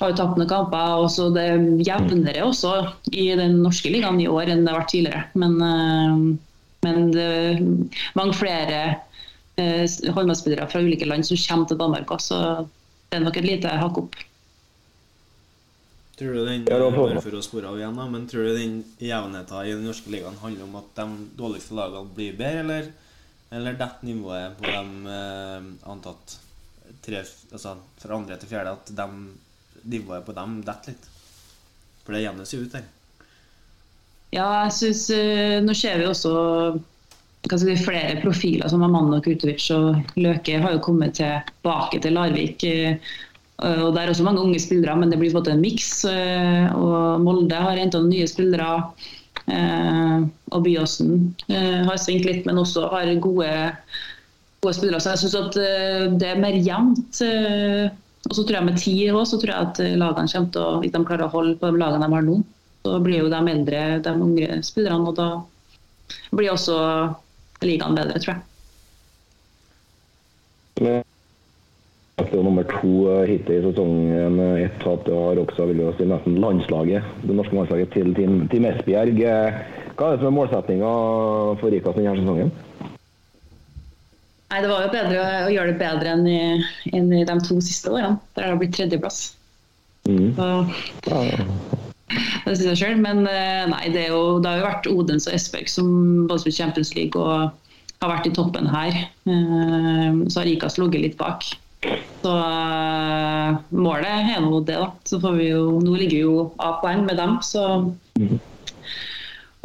[0.00, 0.98] har jo tapt noen kamper.
[1.00, 2.74] og så Det er jevnere også
[3.12, 5.24] i den norske ligaen i år enn det har vært tidligere.
[5.38, 6.20] Men, eh,
[6.84, 7.64] men det er
[8.18, 8.80] mange flere
[9.56, 12.10] eh, håndballspillere fra ulike land som kommer til Danmark.
[12.20, 12.38] Så
[13.10, 14.18] det er nok et lite hakk opp.
[16.18, 19.66] Tror du den bare for å spore av igjen da, men tror du den jevnheten
[19.66, 22.90] i den norske ligaen handler om at de dårligste lagene blir bedre, eller,
[23.50, 26.36] eller detter nivået på dem eh, antatt
[27.02, 29.08] tre, altså fra andre til fjerde, at de,
[29.90, 31.10] nivået på dem detter litt?
[32.04, 32.86] For det jevnes jo ut der.
[34.34, 36.32] Ja, jeg synes eh, Nå ser vi også
[37.44, 42.16] hva skal si, flere profiler som Amanda Kutovic og Løke har jo kommet tilbake til
[42.16, 42.64] Larvik.
[42.64, 42.96] eh,
[43.62, 46.04] og Det er også mange unge spillere, men det blir en miks.
[46.04, 48.92] eh, og Molde har henta nye spillere.
[49.46, 53.76] eh, Og Byåsen eh, har svingt litt, men også har gode,
[54.60, 55.00] gode spillere.
[55.00, 57.20] Så jeg syns at eh, det er mer jevnt.
[57.22, 57.90] eh,
[58.28, 60.62] Og så tror jeg med tid også, så tror jeg at eh, lagene kommer til
[60.62, 62.38] å, hvis de klarer å holde på de lagene de har nå,
[62.84, 65.28] så blir jo de eldre, de unge spillerne, og da
[66.32, 66.78] blir også
[67.64, 68.42] ligaen bedre, tror jeg.
[72.14, 74.36] Det er nummer to eh, hittil i sesongen.
[74.38, 78.36] eh, Ett tap har også vil jeg si, nesten landslaget, det norske landslaget til Team,
[78.52, 79.18] team Esbjerg.
[79.18, 79.56] Eh,
[79.94, 80.92] Hva er det som er målsettinga
[81.60, 82.52] for Rikas denne sesongen?
[84.50, 86.38] Nei, Det var jo bedre å gjøre det bedre enn i,
[86.94, 88.20] enn i de to siste årene.
[88.36, 89.20] Der har det blitt tredjeplass.
[90.06, 90.34] Mm.
[90.36, 91.18] Så
[92.44, 93.02] det synes jeg selv.
[93.02, 95.90] Men nei, det, jo, det har jo vært Odens og Esbjerg som
[96.28, 97.50] både spilte Champions League og
[98.02, 99.02] har vært i toppen her.
[99.26, 101.42] Så har Rikas ligget litt bak.
[102.24, 104.88] Så eh, målet er nå det, da.
[105.04, 107.64] Så får vi jo, nå ligger vi jo A-poeng med dem, så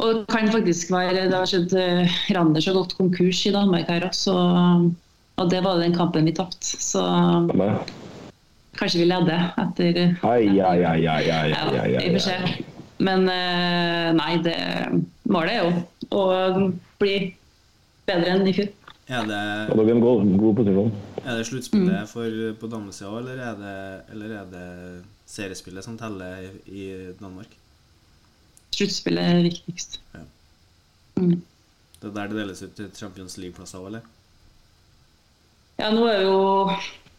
[0.00, 3.88] Og det kan faktisk være Det har skjedd eh, Randers har gått konkurs i Danmark
[3.88, 4.36] her også.
[5.40, 6.76] Og det var den kampen vi tapte.
[6.76, 7.00] Så
[8.76, 12.36] kanskje vi leder etter Ai, ai, ai, ai, ai, ja, ai, ai, se.
[12.36, 12.58] ai.
[13.00, 14.56] Men eh, nei, det,
[15.32, 15.70] målet er jo
[16.12, 16.24] å
[17.00, 17.14] bli
[18.08, 18.68] bedre enn i fjor.
[19.10, 19.38] Er det,
[19.74, 20.90] er en god, god posisjon.
[21.24, 24.66] er det sluttspillet for, på damesida, eller, er det- eller er det
[25.26, 26.84] seriespillet som teller i, i
[27.18, 27.56] Danmark?
[28.70, 29.98] Sluttspillet er viktigst.
[30.14, 30.22] Ja.
[31.18, 31.40] Mm.
[32.00, 34.00] Det er der det deles ut til Champions League-plasser, eller?
[35.80, 36.70] Ja, nå er jo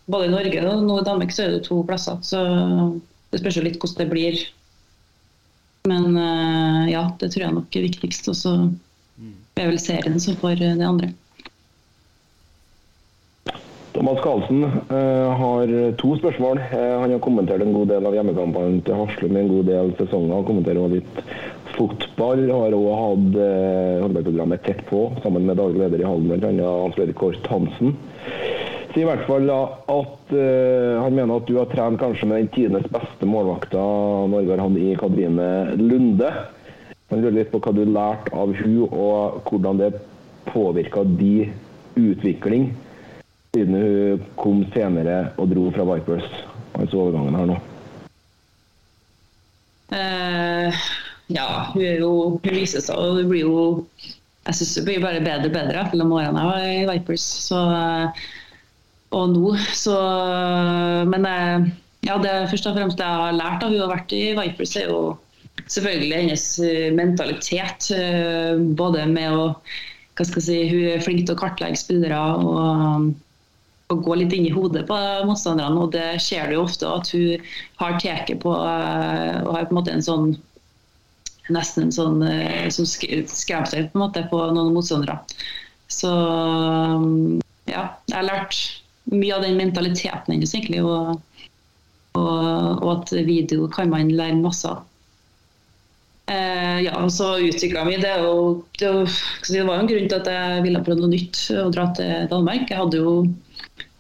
[0.08, 2.40] både i Norge og nå i Danmark så er det to plasser, så
[3.32, 4.40] det spørs jo litt hvordan det blir.
[5.90, 8.28] Men eh, ja, det tror jeg nok er viktigst.
[8.32, 8.56] Og så
[9.58, 11.12] er vel serien som får eh, det andre.
[13.92, 16.62] Thomas Karlsen eh, har to spørsmål.
[16.72, 19.92] Eh, han har kommentert en god del av hjemmekampene til Haslum i en god del
[19.98, 20.36] sesonger.
[20.38, 21.20] Han kommenterer også litt
[21.76, 22.46] fotball.
[22.54, 26.70] Har også hatt eh, håndballprogrammet tett på, sammen med daglig leder i Halden, bl.a.
[26.86, 27.98] Hans Fredrik Kort Hansen.
[28.92, 29.60] Sier i hvert fall da
[29.94, 33.84] at eh, han mener at du har trent kanskje med den tidenes beste målvakta
[34.32, 36.32] Norge har hatt i Katrine Lunde.
[37.12, 39.92] Han lurer litt på hva du lærte av hun, og hvordan det
[40.48, 41.52] påvirka din
[42.00, 42.72] utvikling.
[43.52, 46.28] Siden hun kom senere og dro fra Vipers.
[46.80, 47.58] Altså overgangen her nå.
[49.92, 50.84] Eh,
[51.36, 53.64] ja, hun er jo Hun viser seg og hun blir jo
[54.48, 57.26] Jeg syns hun blir bare bedre og bedre mellom årene jeg var i Vipers.
[57.50, 58.22] Så, eh,
[59.20, 59.98] og nå, så
[61.12, 61.68] Men eh,
[62.08, 64.88] ja, det først og fremst jeg har lært av hun har vært i Vipers, er
[64.88, 65.02] jo
[65.68, 67.92] selvfølgelig hennes eh, mentalitet.
[68.80, 69.44] Både med å
[70.16, 73.12] hva skal jeg si, Hun er flink til å kartlegge spillere og,
[73.92, 75.84] og gå litt inn i hodet på motstanderne.
[75.84, 77.50] og Det ser du jo ofte at hun
[77.82, 80.32] har taket på eh, og har på en måte en sånn
[81.52, 85.20] nesten en sånn eh, som skremsel på på noen motstandere.
[85.92, 86.12] Så
[87.68, 88.56] ja, jeg har lært
[89.12, 90.84] mye av den mentaliteten hennes egentlig.
[90.86, 91.20] Og,
[92.16, 94.86] og, og at video kan man lære masse av.
[96.32, 97.98] Eh, ja, så utvikla mi.
[98.00, 98.92] Det, og, det,
[99.50, 102.30] det var jo en grunn til at jeg ville prøve noe nytt og dra til
[102.32, 102.70] Danmark.
[102.70, 103.16] Jeg hadde jo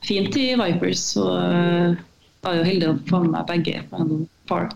[0.06, 2.00] fint i Vipers og eh,
[2.42, 4.72] var jo heldig å få med meg begge på en par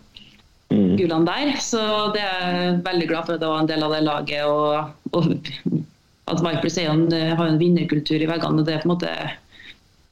[0.76, 1.26] Mm.
[1.26, 1.56] der.
[1.62, 1.80] Så
[2.14, 4.46] det er jeg veldig glad for at jeg var en del av det laget.
[4.46, 5.50] Og, og
[6.32, 8.62] at Vipers er en, har en vinnerkultur i veggene.
[8.62, 9.16] og Det er på en måte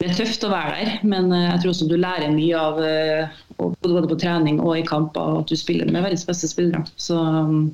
[0.02, 2.80] det er tøft å være der, men eh, jeg tror også du lærer mye av
[2.82, 6.82] eh, både på trening og i kamp av at du spiller med verdens beste spillere.
[6.98, 7.70] Så, um,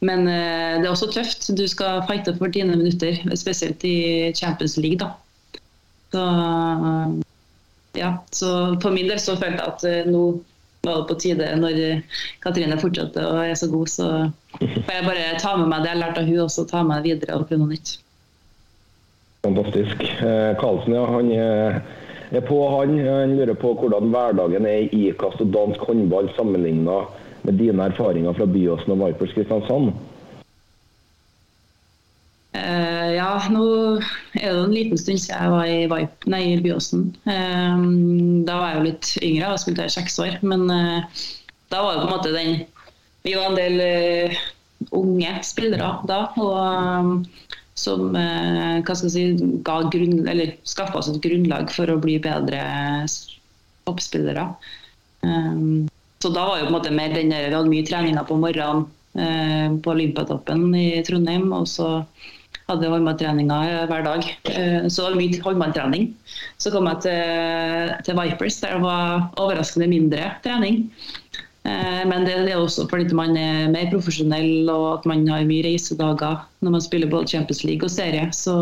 [0.00, 1.50] men det er også tøft.
[1.58, 4.98] Du skal fighte for dine minutter, spesielt i Champions League.
[4.98, 5.12] da.
[6.12, 6.24] Så,
[7.98, 8.50] ja, så
[8.82, 10.22] for min del så følte jeg at eh, nå
[10.86, 14.08] var det på tide, når eh, Katrine fortsetter og er så god, så
[14.58, 17.02] får jeg bare ta med meg det jeg har lært av hun også ta med
[17.02, 17.96] det videre og prøve noe nytt.
[19.44, 20.04] Fantastisk.
[20.24, 22.96] Eh, Karlsen, ja, han er på, han.
[23.04, 27.02] Han lurer på hvordan hverdagen er i ikast og dansk håndball sammenligna
[27.46, 29.92] med dine erfaringer fra Byåsen og Vipers Kristiansand.
[32.58, 33.64] Eh, ja, nå
[34.38, 37.08] er det en liten stund siden jeg var i, Vipe, nei, i Byåsen.
[37.28, 37.84] Uh,
[38.48, 40.38] da var jeg jo litt yngre, jeg skulle til seks år.
[40.42, 41.24] Men uh,
[41.72, 42.54] da var det på en måte den
[43.26, 44.38] Vi var en del
[44.94, 46.20] unge spillere da.
[46.38, 47.26] Og
[47.78, 52.16] som hva skal jeg si, ga grunn, eller skaffa oss et grunnlag for å bli
[52.22, 52.62] bedre
[53.86, 54.48] toppspillere.
[55.22, 55.86] Um,
[56.22, 58.38] så da var jo på en måte mer den der, Vi hadde mye treninger på
[58.40, 58.86] morgenen
[59.82, 61.52] på Olympiatoppen i Trondheim.
[61.54, 61.88] Og så
[62.68, 64.26] hadde håndballtreninger hver dag.
[64.52, 66.08] Eh, så det var mye håndballtrening.
[66.60, 70.84] Så kom jeg til, til Vipers, der det var overraskende mindre trening.
[71.64, 75.64] Eh, Men det er også fordi man er mer profesjonell og at man har mye
[75.66, 78.28] reisedager når man spiller både Champions League og serie.
[78.32, 78.54] Så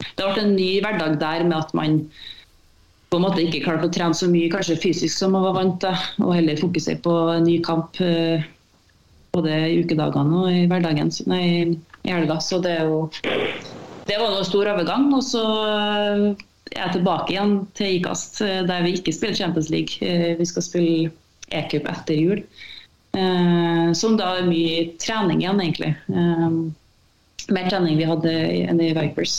[0.00, 2.00] det det ble en ny hverdag der med at man
[3.10, 5.78] på en måte ikke klarte å trene så mye kanskje fysisk som man var vant
[5.80, 5.94] til,
[6.24, 8.42] og heller fokusere på en ny kamp eh,
[9.36, 11.42] både i ukedagene og i hverdagen, nei,
[12.06, 12.38] i helga.
[12.42, 13.06] Så det er jo
[14.06, 15.08] Det var en stor overgang.
[15.16, 19.70] Og så eh, er jeg tilbake igjen til Ikast, eh, der vi ikke spiller Champions
[19.72, 19.98] League.
[20.00, 21.12] Eh, Vi skal spille
[21.50, 22.42] e-cup etter jul.
[23.96, 25.94] Som da er mye trening igjen, egentlig.
[27.48, 28.32] Mer trening vi hadde
[28.68, 29.36] enn i Vipers.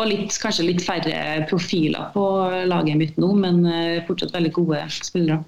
[0.00, 2.24] Og litt, kanskje litt færre profiler på
[2.66, 3.62] laget mitt nå, men
[4.08, 5.38] fortsatt veldig gode spillere.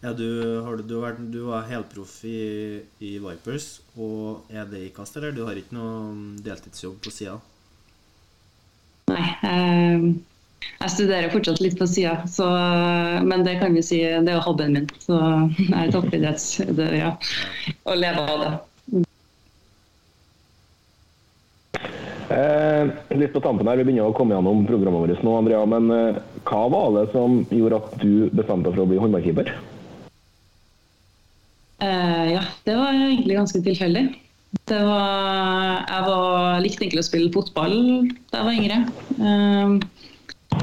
[0.00, 4.68] Ja, du, har, du, du, har vært, du var helproff i, i Vipers, og er
[4.70, 5.32] det i kast, eller?
[5.34, 7.34] Du har ikke noe deltidsjobb på sida?
[9.10, 9.24] Nei.
[9.48, 10.04] Eh,
[10.78, 12.14] jeg studerer fortsatt litt på sida,
[13.26, 14.86] men det kan vi si, det er hobbyen min.
[15.02, 15.18] Så
[15.58, 17.10] jeg er toppidrettsutøver, ja.
[17.82, 18.52] Og lever av det.
[22.28, 25.64] Eh, litt på tampen her, Vi begynner å komme gjennom programmet vårt nå, Andrea.
[25.66, 29.50] Men eh, hva var det som gjorde at du bestemte deg for å bli håndballkeeper?
[31.78, 34.04] Eh, ja, det var egentlig ganske tilfeldig.
[34.66, 37.76] Det var, jeg var, likte egentlig å spille fotball
[38.32, 38.78] da jeg var yngre.
[39.20, 39.76] Uh,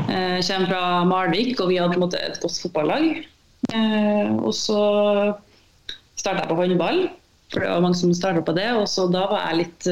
[0.09, 3.21] jeg kommer fra Malvik, og vi hadde på en måte et godt fotballag.
[3.71, 4.81] Uh, og så
[6.17, 7.05] starta jeg på håndball,
[7.53, 8.67] for det var mange som starta på det.
[8.75, 9.89] Og så da var jeg litt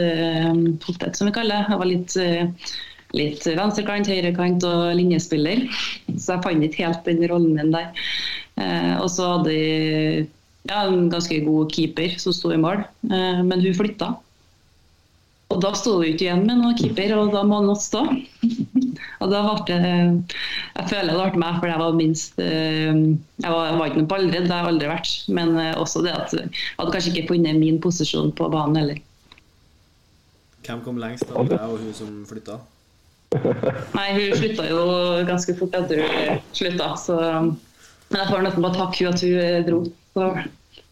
[0.84, 1.72] potet, som vi kaller det.
[1.72, 2.20] Jeg var litt,
[3.16, 5.68] litt venstrekant, høyrekant og linjespiller.
[6.18, 7.94] Så jeg fant ikke helt den rollen min der.
[9.00, 10.32] Og så hadde jeg
[10.70, 14.14] ja, en ganske god keeper som sto i mål, eh, men hun flytta.
[15.54, 18.02] Og da sto hun ikke igjen med noen keeper, og da må noe stå.
[19.22, 23.52] og da ble det Jeg føler det ble meg, for jeg var minst eh, Jeg
[23.54, 25.16] var, jeg var ikke noe ballredd, det har jeg aldri vært.
[25.38, 26.50] Men eh, også det at jeg
[26.80, 29.02] hadde kanskje ikke funnet min posisjon på banen heller.
[30.64, 32.62] Hvem kom lengst av deg og hun som flytta?
[33.98, 34.84] Nei, hun slutta jo
[35.28, 37.20] ganske fort etter hun slutta, så
[38.14, 39.84] Men jeg får nesten bare takke hun at hun dro.
[40.14, 40.30] Så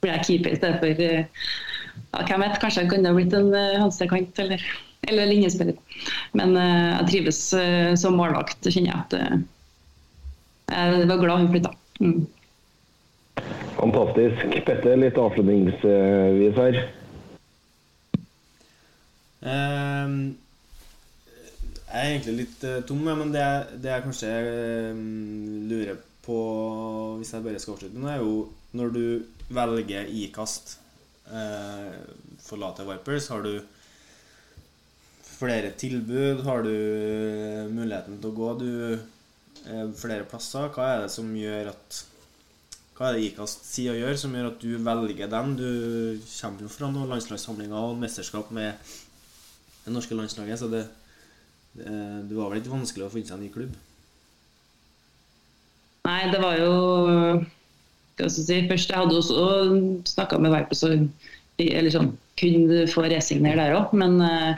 [0.01, 1.43] blir jeg keeper i stedet for eh,
[2.11, 4.65] ja, Hvem vet, kanskje jeg kunne ha blitt en eh, venstrekant, eller
[5.09, 5.79] Eller linjespiller.
[6.37, 9.39] Men uh, jeg trives uh, som målvakt, kjenner jeg at uh,
[10.71, 11.71] jeg var glad hun flytta.
[11.99, 12.27] Mm.
[13.79, 14.59] Fantastisk.
[14.67, 16.77] Petter, litt avslutningsvis her.
[19.41, 20.15] Um,
[21.89, 23.45] jeg er egentlig litt uh, tom, men det,
[23.81, 24.31] det jeg kanskje
[24.93, 26.37] um, lurer på,
[27.17, 28.35] hvis jeg bare skal avslutte nå, er jo
[28.77, 29.05] når du
[29.51, 30.77] velger ikast,
[31.31, 33.53] for forlater Vipers, har du
[35.41, 36.43] flere tilbud?
[36.45, 36.75] Har du
[37.73, 38.71] muligheten til å gå du,
[39.65, 40.69] eh, flere plasser?
[40.75, 42.01] Hva er det som gjør at
[42.97, 45.55] hva er det IKAST sier og gjør som gjør at du velger dem?
[45.57, 48.75] Du kommer jo fra noen landslagssamlinger og mesterskap med
[49.85, 50.83] det norske landslaget, så det,
[51.73, 51.87] det,
[52.29, 53.73] det var vel ikke vanskelig å finne seg en ny klubb?
[56.05, 56.75] Nei, det var jo
[58.29, 59.45] skal jeg si Først, jeg hadde også
[60.13, 61.07] snakka med Vipers og
[61.61, 64.55] eller sånn, kunne få resignere der òg, men uh,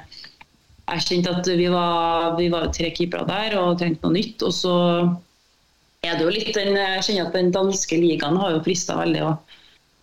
[0.88, 4.44] jeg kjente at vi var, vi var tre keepere der og trengte noe nytt.
[4.46, 4.76] Og så
[6.04, 9.26] er det jo litt den, jeg kjenner at den danske ligaen har jo frista veldig
[9.30, 9.58] òg.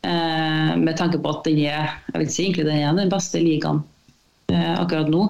[0.09, 3.43] Eh, med tanke på at den er jeg vil si egentlig den er den beste
[3.43, 3.83] ligaen
[4.49, 5.27] eh, akkurat nå.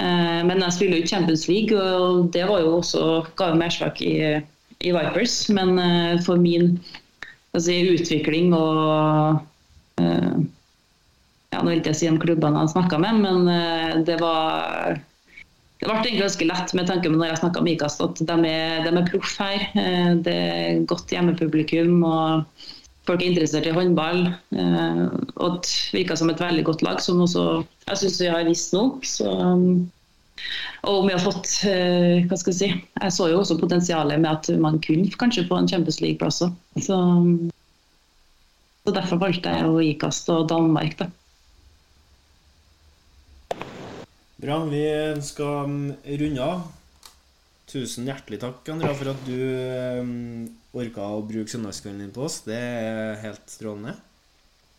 [0.00, 3.04] Eh, men jeg spiller jo ikke Champions League, og det var jo også
[3.36, 4.14] ga mersmak i,
[4.80, 5.36] i, Vipers.
[5.52, 6.78] Men eh, for min
[7.60, 9.40] si, utvikling og
[10.00, 10.34] eh,
[11.52, 14.94] ja, Nå vil jeg si om klubbene jeg snakka med, men eh, det var
[15.82, 18.36] det ble egentlig ganske lett med tanke på når jeg snakka med IKAS, at de
[18.46, 19.64] er, er proff her.
[19.74, 22.04] Eh, det er godt hjemmepublikum.
[22.06, 22.62] og
[23.02, 24.28] Folk er interessert i håndball.
[25.42, 28.76] Og det virker som et veldig godt lag, som også jeg syns vi har visst
[28.76, 28.84] nå.
[29.02, 29.32] Så,
[30.82, 32.68] og om vi har fått eh, hva skal Jeg si,
[32.98, 36.56] jeg så jo også potensialet med at man kunne kanskje få en Champions League-plass òg.
[36.82, 36.98] Så,
[38.82, 40.96] så, derfor valgte jeg å IKAS og Danmark.
[40.98, 41.10] da.
[44.42, 44.58] Bra.
[44.66, 44.86] Vi
[45.22, 46.64] skal um, runde av.
[47.70, 49.38] Tusen hjertelig takk, Andrea, for at du
[50.02, 52.40] um, orka å bruke søndagskvelden din på oss.
[52.42, 53.94] Det er helt strålende.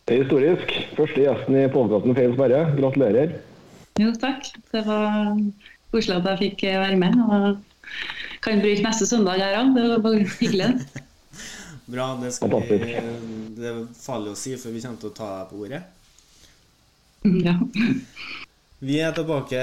[0.04, 0.76] Det er historisk.
[1.00, 2.60] Første gjesten i podkasten Feil sperre.
[2.76, 3.36] Gratulerer.
[4.00, 4.48] Jo, takk.
[4.72, 5.36] Det var
[5.94, 7.18] koselig at jeg fikk være med.
[7.22, 7.60] Og
[8.42, 9.74] kan bruke neste søndag her òg.
[9.76, 10.70] Det var hyggelig.
[11.94, 12.08] Bra.
[12.18, 12.78] Det, skal vi,
[13.54, 15.84] det er farlig å si, for vi kommer til å ta deg på ordet.
[17.44, 17.58] Ja.
[18.84, 19.60] Vi er tilbake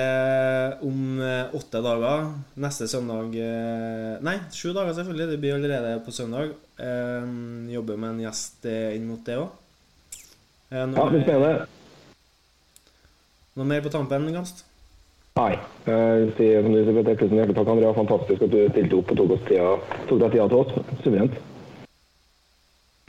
[0.87, 2.23] om eh, åtte dager.
[2.63, 5.27] Neste søndag eh, Nei, sju dager, selvfølgelig.
[5.29, 6.55] Det blir allerede på søndag.
[6.81, 7.27] Eh,
[7.75, 9.51] jobber med en gjest inn mot det òg.
[10.71, 11.80] Ja, det blir spennende.
[13.55, 14.63] Noe mer på tampen, Gast?
[15.35, 15.57] Nei.
[15.87, 17.91] Jeg sier som du sier, tusen hjertelig takk, Andrea.
[17.97, 19.73] Fantastisk at du stilte opp og tok, oss tida,
[20.07, 20.97] tok deg tida til oss.
[21.03, 21.37] Suverent.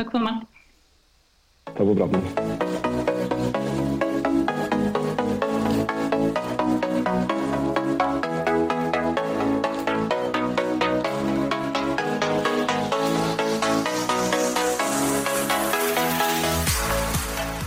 [0.03, 0.45] Takk for meg.
[1.71, 2.72] Takk for praten.